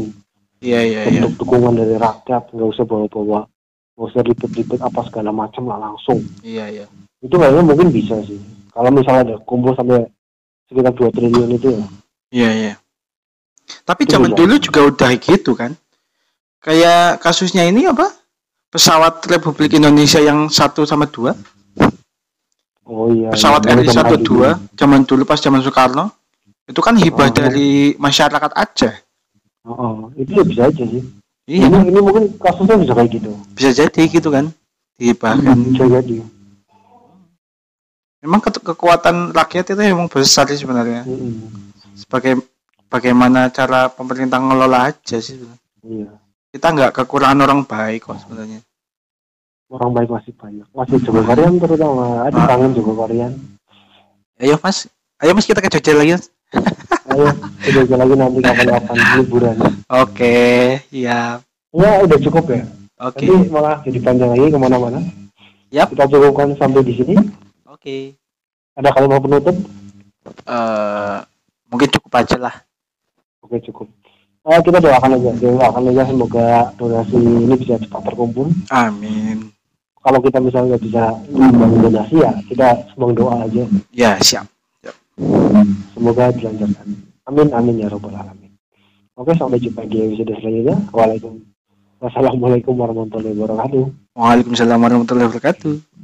Iya 0.61 0.79
iya 0.85 1.01
iya. 1.09 1.21
Bentuk 1.25 1.45
dukungan 1.45 1.77
dari 1.77 1.97
rakyat 1.97 2.53
nggak 2.53 2.69
usah 2.69 2.85
bawa-bawa. 2.85 3.49
Nggak 3.97 4.07
usah 4.13 4.21
ribet-ribet 4.21 4.79
apa 4.81 5.01
segala 5.09 5.33
macam 5.33 5.63
lah 5.65 5.77
langsung. 5.81 6.21
Iya 6.45 6.65
iya. 6.69 6.85
Itu 7.21 7.41
kayaknya 7.41 7.65
mungkin 7.65 7.89
bisa 7.89 8.21
sih. 8.25 8.37
Kalau 8.69 8.93
misalnya 8.93 9.33
ada 9.33 9.35
kumpul 9.41 9.73
sampai 9.73 10.05
sekitar 10.69 10.93
2 10.93 11.09
triliun 11.17 11.49
itu 11.57 11.67
ya. 11.73 11.85
Iya 12.29 12.49
iya. 12.53 12.73
Tapi 13.81 14.05
Itu 14.05 14.13
zaman 14.13 14.37
dulu 14.37 14.53
juga 14.61 14.79
udah 14.85 15.11
gitu 15.17 15.57
kan 15.57 15.73
kayak 16.61 17.21
kasusnya 17.21 17.65
ini 17.65 17.87
apa? 17.87 18.09
Pesawat 18.67 19.23
Republik 19.31 19.73
Indonesia 19.73 20.19
yang 20.19 20.51
satu 20.51 20.83
sama 20.83 21.07
dua? 21.07 21.31
Oh 22.87 23.11
iya 23.11 23.27
pesawat 23.35 23.67
iya, 23.67 23.83
RI 23.83 23.91
satu 23.91 24.15
dua 24.15 24.55
zaman 24.79 25.03
dulu 25.03 25.27
pas 25.27 25.35
zaman 25.35 25.59
Soekarno 25.59 26.07
itu 26.63 26.79
kan 26.79 26.95
hibah 26.95 27.27
Oh. 27.27 27.35
dari 27.35 27.91
masyarakat 27.99 28.51
Aceh 28.55 28.93
oh, 29.67 29.75
oh, 29.75 29.95
itu 30.15 30.31
ya 30.31 30.43
bisa 30.47 30.61
aja 30.71 30.83
sih. 30.87 31.03
Iya. 31.47 31.67
Ini, 31.67 31.77
ini 31.91 31.99
mungkin 31.99 32.23
kasusnya 32.39 32.79
bisa 32.79 32.95
kayak 32.95 33.11
gitu. 33.11 33.31
Bisa 33.55 33.71
jadi 33.71 34.01
gitu 34.07 34.31
kan 34.31 34.51
dihibahkan. 34.95 35.55
Bisa 35.67 35.83
jadi. 35.83 36.23
Memang 38.23 38.39
ke- 38.39 38.63
kekuatan 38.63 39.31
rakyat 39.31 39.71
itu 39.71 39.79
memang 39.83 40.07
besar 40.07 40.47
sih 40.47 40.59
sebenarnya. 40.59 41.03
Mm-mm. 41.07 41.71
sebagai 41.95 42.39
bagaimana 42.87 43.51
cara 43.51 43.91
pemerintah 43.91 44.39
ngelola 44.39 44.91
aja 44.91 45.19
sih. 45.19 45.35
Sebenarnya. 45.39 45.59
iya 45.83 46.09
kita 46.57 46.73
nggak 46.73 46.91
kekurangan 46.97 47.45
orang 47.45 47.61
baik 47.69 48.09
kok 48.09 48.17
sebenarnya. 48.25 48.65
Orang 49.69 49.93
baik 49.93 50.09
masih 50.09 50.33
banyak. 50.33 50.65
Masih 50.73 50.97
Joko 51.05 51.21
Karyan 51.21 51.61
terutama. 51.61 52.25
Ada 52.25 52.33
Ah. 52.33 52.47
kangen 52.49 52.73
Joko 52.73 52.97
Karyan 52.97 53.33
ayo 54.41 54.57
mas. 54.61 54.85
Ayo 55.17 55.33
mas 55.33 55.45
kita 55.49 55.61
ke 55.61 55.69
Jogja 55.69 55.93
lagi 55.97 56.13
Mas. 56.17 56.29
ayo 57.13 57.29
udah 57.85 57.97
lagi 57.97 58.13
nanti 58.17 58.39
kapan-kapan 58.41 58.95
liburan. 59.21 59.55
Oke 59.89 60.37
ya 60.89 61.41
ya 61.73 61.89
udah 62.01 62.17
cukup 62.21 62.45
ya. 62.53 62.61
Oke. 62.97 63.25
Nanti 63.25 63.49
malah 63.53 63.77
jadi 63.85 63.99
panjang 64.01 64.29
lagi 64.33 64.49
ke 64.49 64.57
mana-mana. 64.57 64.99
Yap. 65.69 65.93
kita 65.93 66.09
cukupkan 66.09 66.57
sampai 66.57 66.81
di 66.81 66.93
sini. 66.97 67.15
Oke. 67.69 68.17
Ada 68.73 68.93
kalimat 68.93 69.21
penutup? 69.21 69.57
Eh, 70.47 71.17
mungkin 71.69 71.89
cukup 71.93 72.11
aja 72.17 72.37
lah. 72.39 72.55
Oke 73.45 73.61
cukup. 73.61 73.89
Eh, 74.47 74.61
kita 74.63 74.79
doakan 74.79 75.19
aja, 75.19 75.31
doakan 75.43 75.91
aja 75.91 76.03
semoga 76.07 76.71
donasi 76.79 77.19
ini 77.19 77.51
bisa 77.59 77.75
cepat 77.83 77.99
terkumpul. 78.07 78.47
amin 78.71 79.51
Kalau 79.99 80.23
kita 80.23 80.39
misalnya 80.39 80.79
nggak 80.79 80.83
bisa 80.87 81.03
nyumbang 81.35 81.83
donasi 81.83 82.15
ya, 82.23 82.31
kita 82.47 82.67
sumbang 82.95 83.11
doa 83.11 83.43
aja. 83.43 83.67
ya 83.91 84.15
siap 84.23 84.47
Semoga 85.91 86.31
dilancarkan. 86.31 86.87
Amin 87.27 87.51
amin 87.51 87.81
ya 87.83 87.91
robbal 87.91 88.15
alamin. 88.15 88.53
Oke 89.19 89.35
sampai 89.35 89.59
jumpa 89.59 89.83
di 89.83 89.99
episode 89.99 90.31
selanjutnya. 90.39 90.79
Waalaikumsalam. 90.95 91.43
Wassalamualaikum 91.97 92.77
warahmatullahi 92.77 93.35
wabarakatuh. 93.35 93.83
Waalaikumsalam 94.15 94.79
warahmatullahi 94.79 95.27
wabarakatuh 95.27 95.96